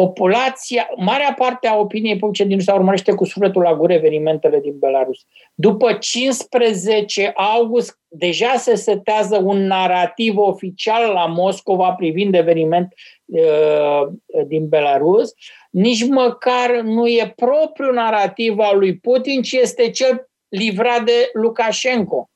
[0.00, 4.78] populația, marea parte a opiniei publice din Rusia urmărește cu sufletul la gură evenimentele din
[4.78, 5.26] Belarus.
[5.54, 12.94] După 15 august, deja se setează un narativ oficial la Moscova privind eveniment
[13.24, 14.06] uh,
[14.46, 15.32] din Belarus.
[15.70, 22.30] Nici măcar nu e propriul narativ al lui Putin, ci este cel livrat de Lukashenko.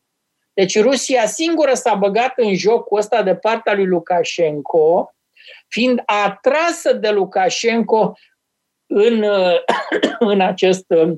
[0.53, 5.14] Deci Rusia singură s-a băgat în jocul ăsta de partea lui Lukashenko
[5.75, 8.13] fiind atrasă de Lukashenko
[8.87, 9.25] în,
[10.33, 11.13] în acest uh,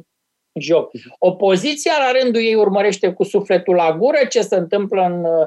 [0.60, 0.90] joc.
[1.18, 5.46] Opoziția, la rândul ei, urmărește cu sufletul la gură ce se întâmplă în, uh,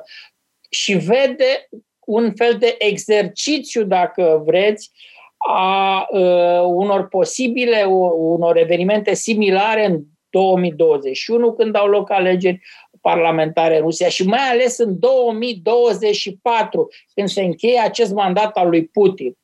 [0.70, 1.68] și vede
[2.06, 4.92] un fel de exercițiu, dacă vreți,
[5.38, 7.84] a uh, unor posibile,
[8.16, 12.62] unor evenimente similare în 2021, când au loc alegeri,
[13.02, 18.86] parlamentare în Rusia și mai ales în 2024, când se încheie acest mandat al lui
[18.86, 19.38] Putin.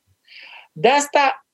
[0.72, 1.46] De asta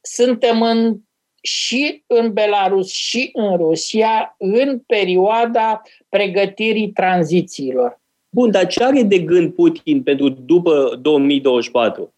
[0.00, 0.96] suntem în,
[1.42, 8.00] și în Belarus și în Rusia în perioada pregătirii tranzițiilor.
[8.28, 12.14] Bun, dar ce are de gând Putin pentru după 2024?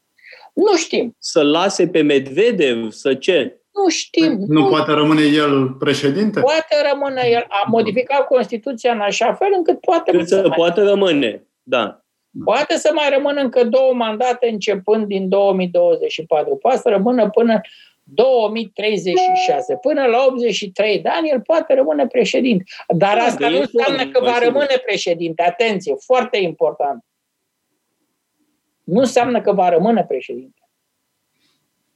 [0.52, 1.16] Nu știm.
[1.18, 3.61] Să lase pe Medvedev, să ce?
[3.72, 4.32] Nu știm.
[4.32, 6.40] Nu, nu poate rămâne el președinte?
[6.40, 7.44] Poate rămâne el.
[7.48, 10.10] A modificat Constituția în așa fel încât poate...
[10.10, 10.56] Cât să mai...
[10.56, 12.02] poate rămâne, da.
[12.44, 16.56] Poate să mai rămână încă două mandate începând din 2024.
[16.56, 17.60] Poate să rămână până
[18.02, 19.76] 2036.
[19.76, 22.64] Până la 83 de ani el poate rămâne președinte.
[22.96, 25.42] Dar da, asta nu înseamnă că va rămâne președinte.
[25.42, 27.04] Atenție, foarte important.
[28.84, 30.61] Nu înseamnă că va rămâne președinte.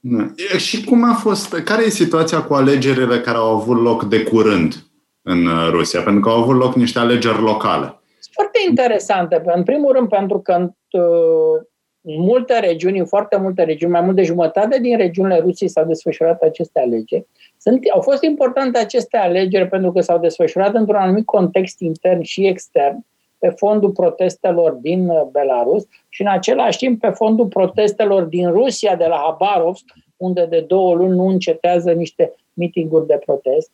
[0.09, 0.33] Da.
[0.57, 4.73] Și cum a fost, care e situația cu alegerile care au avut loc de curând
[5.21, 6.01] în uh, Rusia?
[6.01, 7.99] Pentru că au avut loc niște alegeri locale.
[8.31, 9.41] Foarte interesante.
[9.45, 11.65] În primul rând pentru că uh,
[12.01, 16.41] multe regiuni, în foarte multe regiuni, mai mult de jumătate din regiunile Rusiei s-au desfășurat
[16.41, 17.27] aceste alegeri.
[17.57, 22.45] Sunt, au fost importante aceste alegeri pentru că s-au desfășurat într-un anumit context intern și
[22.47, 23.05] extern,
[23.39, 28.95] pe fondul protestelor din uh, Belarus și în același timp pe fondul protestelor din Rusia,
[28.95, 29.85] de la Habarovsk,
[30.17, 33.71] unde de două luni nu încetează niște mitinguri de protest.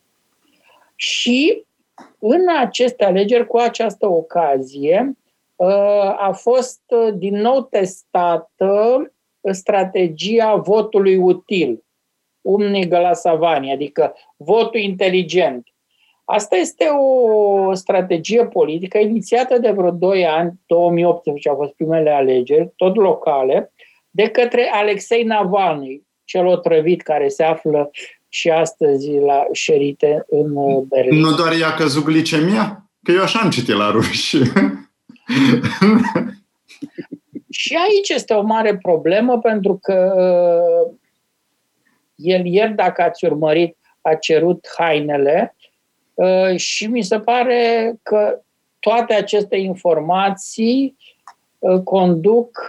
[0.96, 1.64] Și
[2.20, 5.18] în aceste alegeri, cu această ocazie,
[5.56, 5.68] uh,
[6.18, 9.08] a fost uh, din nou testată
[9.52, 11.84] strategia votului util,
[12.42, 15.73] umni savani, adică votul inteligent.
[16.26, 22.74] Asta este o strategie politică inițiată de vreo 2 ani, 2018 au fost primele alegeri,
[22.76, 23.72] tot locale,
[24.10, 27.92] de către Alexei Navalny, cel otrăvit care se află
[28.30, 31.20] și astăzi la șerite în uh, Berlin.
[31.20, 32.90] Nu doar i-a căzut glicemia?
[33.04, 34.38] Că eu așa am citit la ruși.
[37.62, 40.94] și aici este o mare problemă pentru că uh,
[42.16, 45.63] el ieri, dacă ați urmărit, a cerut hainele uh,
[46.56, 48.42] și mi se pare că
[48.80, 50.98] toate aceste informații
[51.84, 52.66] conduc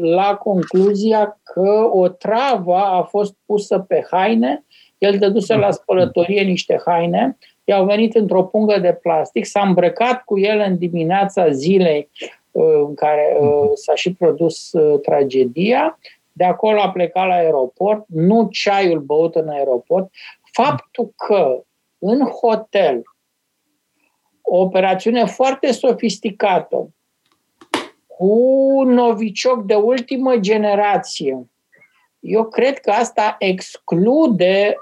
[0.00, 4.64] la concluzia că o travă a fost pusă pe haine,
[4.98, 10.38] el dăduse la spălătorie niște haine, i-au venit într-o pungă de plastic, s-a îmbrăcat cu
[10.38, 12.08] el în dimineața zilei
[12.50, 15.98] uh, în care uh, s-a și produs uh, tragedia,
[16.32, 20.10] de acolo a plecat la aeroport, nu ceaiul băut în aeroport.
[20.52, 21.62] Faptul că
[22.00, 23.02] în hotel.
[24.40, 26.94] O operațiune foarte sofisticată,
[28.06, 31.50] cu novicioc de ultimă generație,
[32.20, 34.76] eu cred că asta exclude,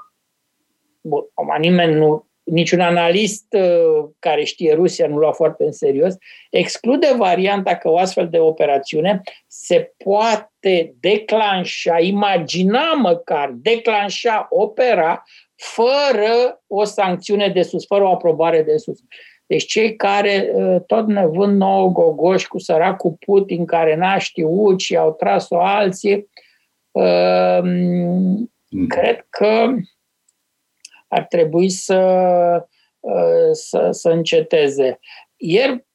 [1.01, 1.25] bun,
[1.59, 6.15] nimeni nu, niciun analist uh, care știe Rusia nu lua foarte în serios,
[6.51, 15.23] exclude varianta că o astfel de operațiune se poate declanșa, imagina măcar, declanșa, opera
[15.59, 18.99] fără o sancțiune de sus, fără o aprobare de sus.
[19.47, 24.81] Deci cei care uh, tot ne vând nouă gogoși cu săracul Putin care n-a știut
[24.81, 26.31] și au tras-o alții,
[26.91, 28.51] uh, mm.
[28.89, 29.75] cred că
[31.09, 32.01] ar trebui să,
[33.01, 34.99] uh, să, să înceteze.
[35.37, 35.87] Ieri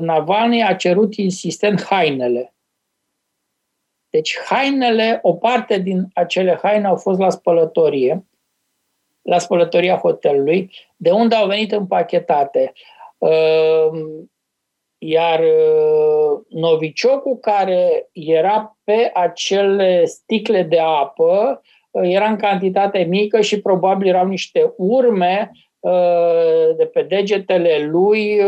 [0.00, 2.54] Navalny a cerut insistent hainele.
[4.10, 8.26] Deci hainele, o parte din acele haine au fost la spălătorie
[9.22, 12.72] la spălătoria hotelului, de unde au venit împachetate.
[13.18, 14.30] Ehm,
[14.98, 23.40] iar uh, noviciocul care era pe acele sticle de apă uh, era în cantitate mică
[23.40, 28.40] și probabil erau niște urme uh, de pe degetele lui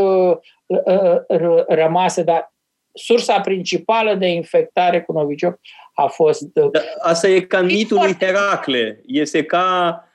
[1.69, 2.53] rămase, dar
[2.93, 5.59] sursa principală de infectare cu novicioc
[5.95, 6.43] a fost...
[6.53, 9.01] Da, asta e ca mitul lui Heracle.
[9.07, 10.13] Este ca Uh,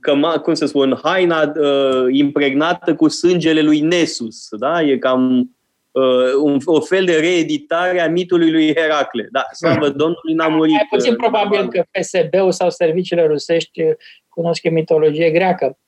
[0.00, 4.48] căma, cum să spun, haina uh, impregnată cu sângele lui Nesus.
[4.50, 4.82] Da?
[4.82, 5.50] E cam
[5.90, 9.28] uh, un, o fel de reeditare a mitului lui Heracle.
[9.30, 9.96] Da, slavă hmm.
[9.96, 10.74] Domnului n-a murit.
[10.74, 13.82] Mai puțin probabil că FSB-ul sau serviciile rusești
[14.28, 15.78] cunosc mitologie greacă.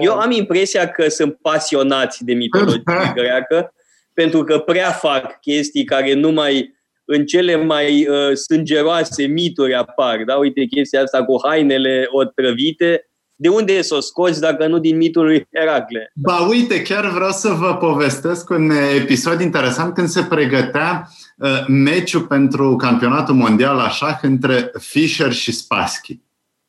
[0.00, 3.74] Eu am impresia că sunt pasionați de mitologie greacă,
[4.12, 6.73] pentru că prea fac chestii care nu mai
[7.04, 10.22] în cele mai uh, sângeroase mituri apar.
[10.26, 10.34] Da?
[10.34, 13.08] Uite chestia asta cu hainele otrăvite.
[13.36, 16.10] De unde să o scoți dacă nu din mitul lui Heracle?
[16.14, 18.70] Ba uite, chiar vreau să vă povestesc un
[19.00, 25.52] episod interesant când se pregătea uh, meciul pentru campionatul mondial la șah între Fischer și
[25.52, 26.20] Spassky.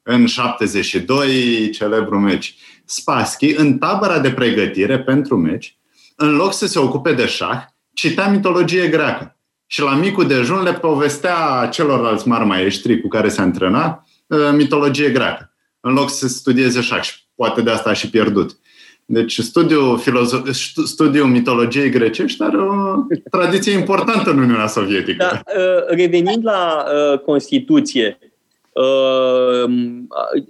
[0.03, 2.55] În 72, celebru meci.
[2.85, 5.77] Spassky, în tabăra de pregătire pentru meci,
[6.15, 7.63] în loc să se ocupe de șah,
[7.93, 9.34] citea mitologie greacă
[9.67, 15.09] și la micul dejun le povestea celorlalți mari maestri cu care se antrena uh, mitologie
[15.09, 18.57] greacă, în loc să studieze șac și poate de asta a și pierdut.
[19.05, 20.51] Deci studiul, filozo-
[20.85, 22.95] studiul mitologiei grecești are o
[23.31, 25.15] tradiție importantă în Uniunea Sovietică.
[25.29, 28.17] Da, uh, revenind la uh, Constituție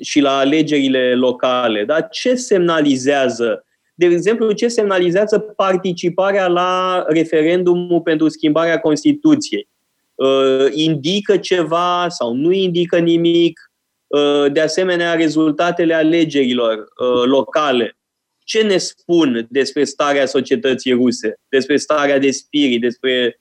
[0.01, 3.65] și la alegerile locale, da, ce semnalizează
[3.95, 9.67] de exemplu, ce semnalizează participarea la referendumul pentru schimbarea Constituției.
[10.15, 13.59] Uh, indică ceva sau nu indică nimic?
[14.07, 17.97] Uh, de asemenea, rezultatele alegerilor uh, locale.
[18.43, 23.39] Ce ne spun despre starea societății ruse, despre starea de spirit, despre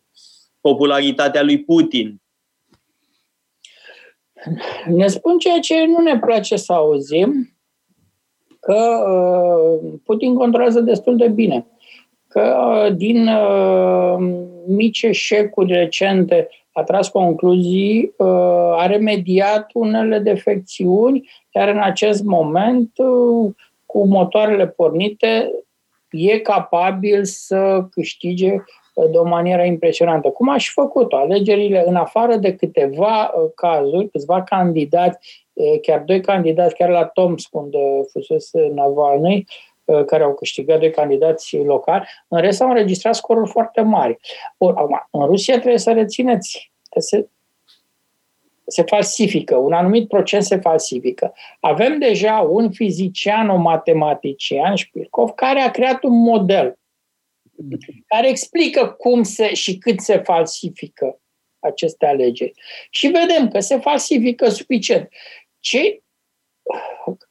[0.61, 2.21] popularitatea lui Putin?
[4.87, 7.54] Ne spun ceea ce nu ne place să auzim,
[8.65, 11.67] că uh, Putin controlează destul de bine,
[12.29, 14.17] că din uh,
[14.67, 18.27] mici eșecuri recente a tras concluzii, uh,
[18.79, 23.53] a remediat unele defecțiuni, iar în acest moment, uh,
[23.87, 25.51] cu motoarele pornite,
[26.11, 28.57] e capabil să câștige
[29.11, 30.29] de o manieră impresionantă.
[30.29, 31.17] Cum aș și făcut-o?
[31.17, 35.44] Alegerile, în afară de câteva cazuri, câțiva candidați,
[35.83, 37.79] chiar doi candidați, chiar la Tomsk, unde
[38.13, 39.45] fusese Navalny,
[39.85, 44.17] Uh, care au câștigat de candidați locali, în rest au înregistrat scoruri foarte mari.
[44.59, 47.29] Or, acum, în Rusia trebuie să rețineți, că se,
[48.67, 51.35] se falsifică, un anumit procent se falsifică.
[51.61, 56.79] Avem deja un fizician, un matematician, Șpirkov, care a creat un model
[58.07, 61.19] care explică cum se și cât se falsifică
[61.59, 62.53] aceste alegeri.
[62.91, 65.09] Și vedem că se falsifică suficient.
[65.65, 66.03] Ce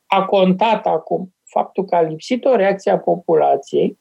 [0.06, 3.98] a contat acum faptul că a lipsit o reacție a populației,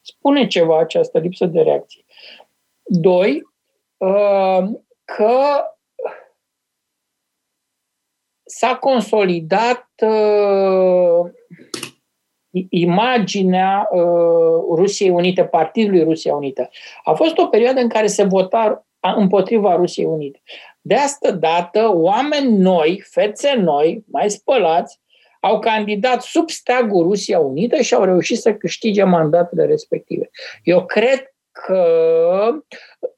[0.00, 2.04] spune ceva această lipsă de reacție.
[2.82, 3.42] Doi,
[3.96, 4.64] uh,
[5.04, 5.64] că
[8.44, 11.30] s-a consolidat uh,
[12.68, 16.68] imaginea uh, Rusiei Unite, Partidului Rusia Unită.
[17.04, 20.42] A fost o perioadă în care se vota împotriva Rusiei Unite.
[20.80, 25.00] De asta dată, oameni noi, fețe noi, mai spălați,
[25.40, 30.30] au candidat sub steagul Rusia Unită și au reușit să câștige mandatele respective.
[30.62, 31.84] Eu cred că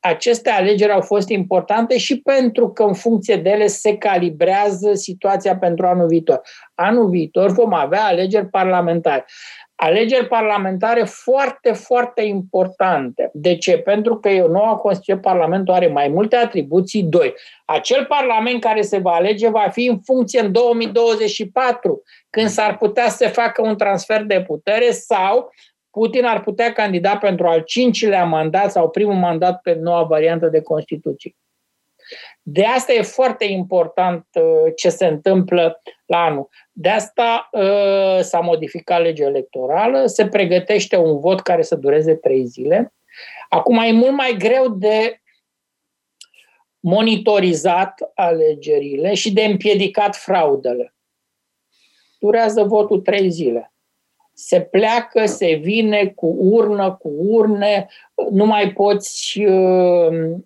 [0.00, 5.58] aceste alegeri au fost importante și pentru că în funcție de ele se calibrează situația
[5.58, 6.40] pentru anul viitor.
[6.74, 9.24] Anul viitor vom avea alegeri parlamentare
[9.80, 13.30] alegeri parlamentare foarte, foarte importante.
[13.32, 13.78] De ce?
[13.78, 17.02] Pentru că noua Constituție Parlamentul are mai multe atribuții.
[17.02, 17.34] Doi,
[17.64, 23.08] acel Parlament care se va alege va fi în funcție în 2024, când s-ar putea
[23.08, 25.50] să se facă un transfer de putere sau
[25.90, 30.60] Putin ar putea candida pentru al cincilea mandat sau primul mandat pe noua variantă de
[30.60, 31.36] Constituție.
[32.50, 36.48] De asta e foarte important uh, ce se întâmplă la anul.
[36.72, 42.46] De asta uh, s-a modificat legea electorală, se pregătește un vot care să dureze trei
[42.46, 42.94] zile.
[43.48, 45.20] Acum e mult mai greu de
[46.80, 50.94] monitorizat alegerile și de împiedicat fraudele.
[52.18, 53.72] Durează votul trei zile.
[54.32, 57.88] Se pleacă, se vine cu urnă, cu urne,
[58.30, 60.36] nu mai poți uh,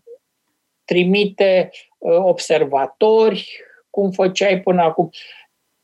[0.85, 3.49] trimite uh, observatori,
[3.91, 5.11] cum făceai până acum.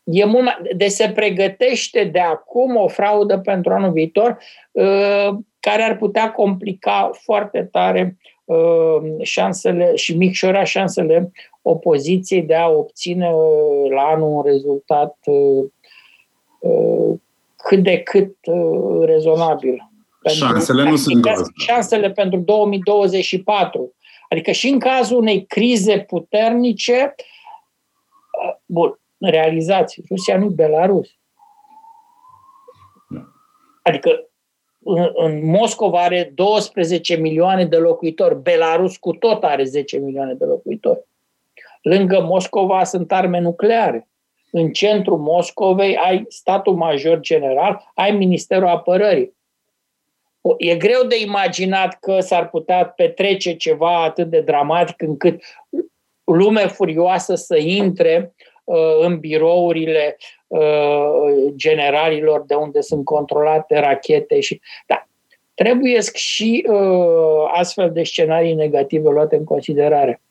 [0.04, 4.38] E mult mai, de se pregătește de acum o fraudă pentru anul viitor
[4.70, 5.28] uh,
[5.60, 11.30] care ar putea complica foarte tare uh, șansele și micșora șansele
[11.62, 13.30] opoziției de a obține
[13.94, 15.16] la anul un rezultat
[17.56, 18.36] cât de cât
[19.04, 19.90] rezonabil.
[20.26, 21.26] Șansele nu sunt
[21.66, 23.92] Șansele pentru 2024
[24.28, 27.14] Adică și în cazul unei crize puternice,
[28.66, 31.08] bun, realizați, Rusia nu Belarus.
[33.82, 34.28] Adică
[34.78, 40.44] în, în Moscova are 12 milioane de locuitori, Belarus cu tot are 10 milioane de
[40.44, 41.06] locuitori.
[41.82, 44.08] Lângă Moscova sunt arme nucleare.
[44.50, 49.36] În centrul Moscovei ai statul major general, ai Ministerul Apărării.
[50.56, 55.42] E greu de imaginat că s-ar putea petrece ceva atât de dramatic încât
[56.24, 58.34] lume furioasă să intre
[58.64, 60.16] uh, în birourile
[60.46, 65.08] uh, generalilor de unde sunt controlate rachete și da,
[65.54, 70.22] trebuie și uh, astfel de scenarii negative luate în considerare.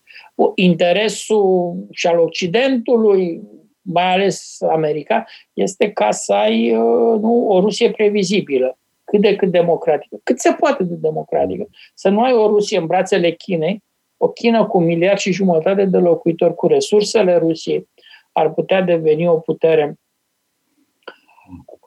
[0.55, 3.41] Interesul și al Occidentului,
[3.81, 8.77] mai ales american, este ca să ai uh, nu, o Rusie previzibilă
[9.11, 11.67] cât de cât democratică, cât se poate de democratică.
[11.93, 13.83] Să nu ai o Rusie în brațele Chinei,
[14.17, 17.89] o China cu un miliard și jumătate de locuitori, cu resursele Rusiei,
[18.31, 19.99] ar putea deveni o putere,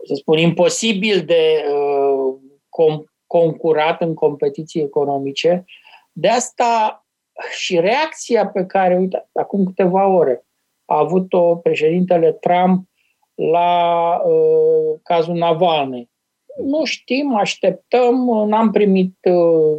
[0.05, 2.35] să spun, imposibil de uh,
[2.69, 5.65] com- concurat în competiții economice.
[6.13, 7.05] De asta
[7.51, 10.45] și reacția pe care, uite, acum câteva ore
[10.85, 12.89] a avut-o președintele Trump
[13.35, 16.10] la uh, cazul Navalny,
[16.65, 19.79] nu știm, așteptăm, n-am primit uh,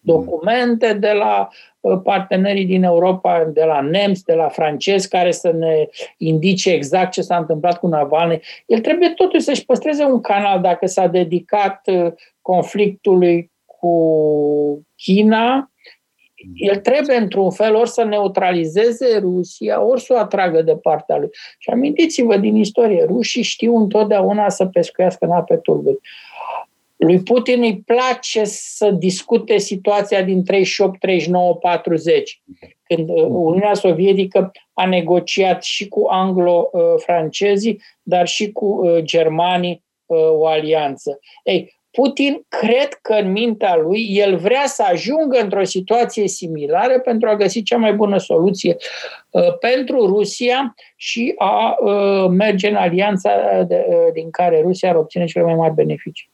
[0.00, 1.48] documente de la
[1.80, 7.12] uh, partenerii din Europa, de la nemți, de la francezi, care să ne indice exact
[7.12, 8.40] ce s-a întâmplat cu Navalny.
[8.66, 15.71] El trebuie totuși să-și păstreze un canal dacă s-a dedicat uh, conflictului cu China,
[16.54, 21.28] el trebuie într-un fel ori să neutralizeze Rusia, ori să o atragă de partea lui.
[21.58, 25.98] Și amintiți-vă din istorie, rușii știu întotdeauna să pescuiască în ape tulburi.
[26.96, 32.42] Lui Putin îi place să discute situația din 38, 39, 40,
[32.82, 40.18] când uh, Uniunea Sovietică a negociat și cu anglo-francezii, dar și cu uh, germanii uh,
[40.30, 41.18] o alianță.
[41.44, 47.28] Ei, Putin cred că în mintea lui el vrea să ajungă într-o situație similară pentru
[47.28, 48.76] a găsi cea mai bună soluție
[49.30, 53.30] uh, pentru Rusia și a uh, merge în alianța
[53.68, 56.30] de, uh, din care Rusia ar obține cele mai mari beneficii.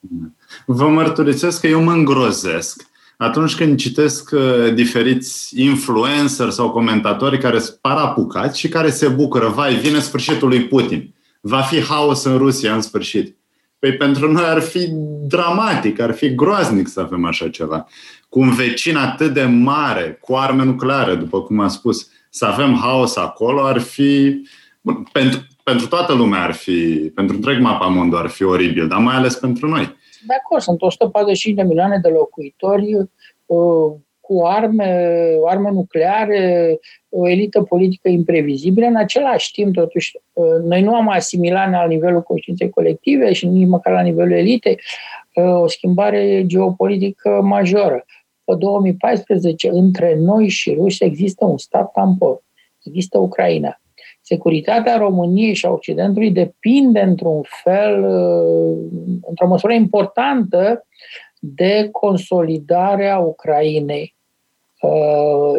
[0.67, 7.59] Vă mărturisesc că eu mă îngrozesc atunci când citesc uh, diferiți influencer sau comentatori care
[7.59, 12.37] sunt parapucați și care se bucură, vai, vine sfârșitul lui Putin, va fi haos în
[12.37, 13.38] Rusia în sfârșit.
[13.79, 14.89] Păi pentru noi ar fi
[15.27, 17.87] dramatic, ar fi groaznic să avem așa ceva.
[18.29, 22.75] Cu un vecin atât de mare, cu arme nucleare, după cum am spus, să avem
[22.75, 24.41] haos acolo ar fi...
[24.81, 29.15] Bun, pentru, pentru toată lumea ar fi, pentru întreg mapamondul ar fi oribil, dar mai
[29.15, 29.97] ales pentru noi.
[30.27, 32.95] De acord, sunt 145 de milioane de locuitori,
[33.47, 33.93] uh,
[34.29, 36.79] cu arme, arme nucleare,
[37.09, 38.87] o elită politică imprevizibilă.
[38.87, 40.19] În același timp, totuși,
[40.63, 44.81] noi nu am asimilat la nivelul conștiinței colective și nici măcar la nivelul elitei
[45.35, 48.05] o schimbare geopolitică majoră.
[48.45, 52.41] În 2014, între noi și ruși există un stat tampon.
[52.85, 53.81] Există Ucraina.
[54.21, 58.05] Securitatea României și a Occidentului depinde într-un fel,
[59.29, 60.87] într-o măsură importantă,
[61.41, 64.18] de consolidarea Ucrainei Uh,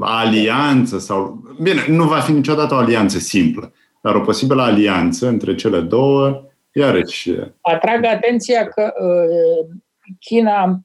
[0.00, 1.42] alianță sau...
[1.60, 6.44] Bine, nu va fi niciodată o alianță simplă, dar o posibilă alianță între cele două,
[6.72, 7.30] iarăși...
[7.60, 9.76] Atrag atenția că uh,
[10.18, 10.84] China Ehm,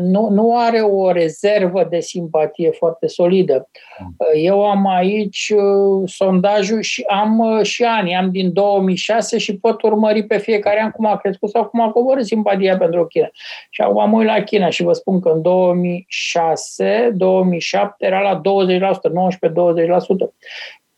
[0.00, 3.68] nu, nu are o rezervă de simpatie foarte solidă.
[3.98, 4.16] Mm.
[4.34, 9.82] Eu am aici uh, sondajul și am uh, și ani, am din 2006 și pot
[9.82, 13.28] urmări pe fiecare an cum a crescut sau cum a coborât simpatia pentru China.
[13.70, 18.40] Și acum am uit la China și vă spun că în 2006, 2007 era la
[18.40, 18.40] 20%, 19-20%.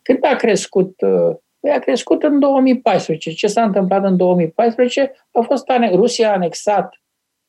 [0.03, 3.33] Cât a crescut uh, Păi a crescut în 2014.
[3.33, 5.13] Ce s-a întâmplat în 2014?
[5.33, 6.95] A fost Rusia a anexat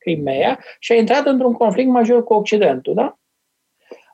[0.10, 3.20] Crimea și a intrat într-un conflict major cu Occidentul, da?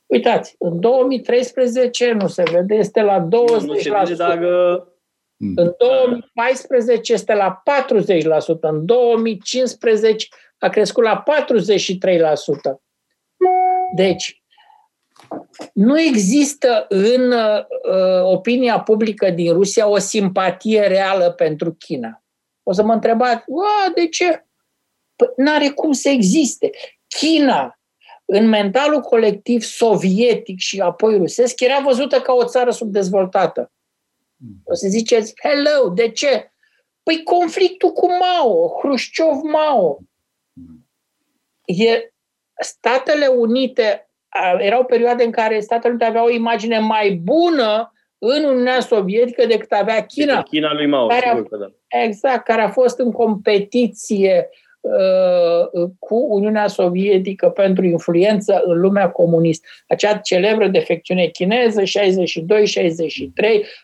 [0.05, 3.29] Uitați, în 2013 nu se vede, este la 20%.
[3.29, 4.87] Nu se vede dacă...
[5.55, 7.63] În 2014 este la
[8.57, 10.27] 40%, în 2015
[10.57, 12.75] a crescut la 43%.
[13.95, 14.43] Deci,
[15.73, 17.65] nu există în uh,
[18.23, 22.23] opinia publică din Rusia o simpatie reală pentru China.
[22.63, 23.43] O să mă întrebați,
[23.95, 24.44] de ce?
[25.15, 26.69] Păi n-are cum să existe.
[27.07, 27.79] China,
[28.25, 33.71] în mentalul colectiv sovietic și apoi rusesc, era văzută ca o țară subdezvoltată.
[34.63, 36.51] O să ziceți, hello, de ce?
[37.03, 39.99] Păi conflictul cu Mao, Hrușciov-Mao.
[41.65, 42.13] E,
[42.59, 44.09] Statele Unite,
[44.57, 49.71] erau perioade în care Statele Unite aveau o imagine mai bună în Uniunea Sovietică decât
[49.71, 50.43] avea China.
[50.43, 51.71] China lui Mao, care a, că da.
[51.87, 54.63] Exact, care a fost în competiție Uh,
[55.99, 59.67] cu Uniunea Sovietică pentru influență în lumea comunistă.
[59.87, 61.85] Acea celebră defecțiune chineză, 62-63,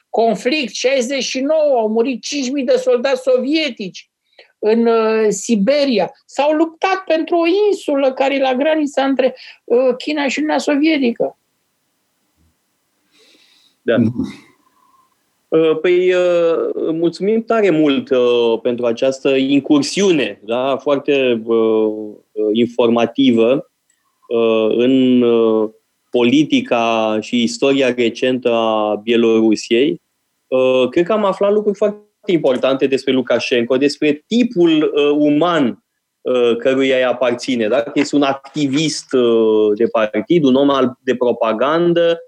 [0.09, 2.23] conflict, 69, au murit
[2.59, 4.09] 5.000 de soldați sovietici
[4.59, 6.11] în uh, Siberia.
[6.25, 11.37] S-au luptat pentru o insulă care e la granița între uh, China și Uniunea Sovietică.
[13.81, 13.95] Da.
[15.51, 20.77] Uh, păi, uh, mulțumim tare mult uh, pentru această incursiune, da?
[20.77, 21.43] foarte
[22.53, 23.65] informativă
[24.69, 25.23] în
[26.09, 30.01] politica și istoria recentă a Bielorusiei,
[30.89, 35.83] cred că am aflat lucruri foarte importante despre Lukashenko, despre tipul uman
[36.57, 37.67] căruia îi aparține.
[37.67, 37.81] Da?
[37.81, 39.07] Că este un activist
[39.75, 40.69] de partid, un om
[41.03, 42.19] de propagandă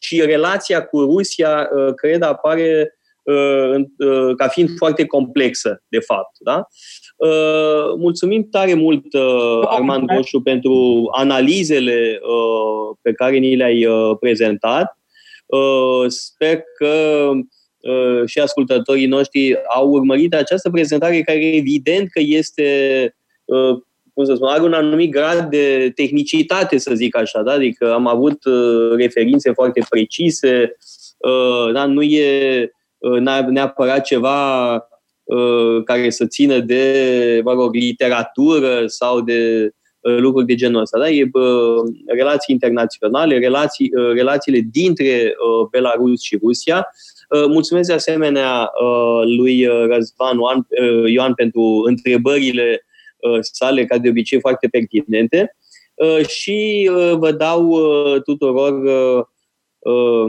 [0.00, 2.94] și relația cu Rusia, cred, apare
[4.36, 6.36] ca fiind foarte complexă, de fapt.
[6.38, 6.66] Da?
[7.16, 13.86] Uh, mulțumim tare mult, uh, Armand Goșu, pentru analizele uh, pe care ni le-ai
[14.20, 14.98] prezentat.
[16.06, 17.30] Sper că
[18.26, 23.14] și ascultătorii noștri au urmărit această prezentare care evident că este
[24.20, 27.52] cum să spun, are un anumit grad de tehnicitate, să zic așa, da?
[27.52, 28.42] adică am avut
[28.96, 30.76] referințe foarte precise,
[31.72, 31.86] da?
[31.86, 32.70] nu e
[33.48, 34.78] neapărat ceva
[35.30, 39.70] Uh, care să țină de, mă rog, literatură sau de
[40.00, 40.98] uh, lucruri de genul ăsta.
[40.98, 41.08] Da?
[41.08, 45.34] E uh, relații internaționale, relații, relațiile dintre
[45.70, 46.88] Belarus și Rusia.
[47.48, 48.70] Mulțumesc de asemenea
[49.36, 50.38] lui Răzvan
[51.06, 52.84] Ioan pentru întrebările
[53.40, 55.56] sale, ca de obicei, foarte pertinente.
[56.26, 57.78] Și vă dau
[58.24, 58.72] tuturor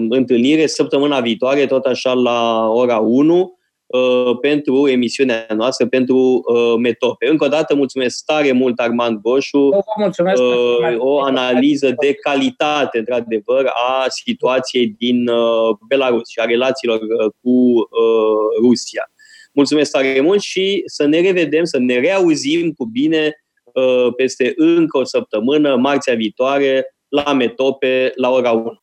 [0.10, 3.60] întâlnire săptămâna viitoare, tot așa la ora 1,
[3.92, 7.30] Uh, pentru emisiunea noastră, pentru uh, Metope.
[7.30, 9.70] Încă o dată mulțumesc tare mult Armand Goșu.
[9.98, 17.00] mulțumesc uh, o analiză de calitate, într-adevăr, a situației din uh, Belarus și a relațiilor
[17.00, 19.11] uh, cu uh, Rusia.
[19.52, 23.32] Mulțumesc tare mult și să ne revedem, să ne reauzim cu bine
[23.64, 28.82] uh, peste încă o săptămână, marțea viitoare, la Metope, la ora 1.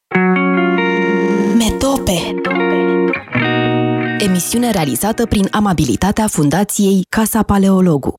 [1.58, 2.40] Metope
[4.18, 8.14] emisiune realizată prin amabilitatea Fundației Casa Paleologu.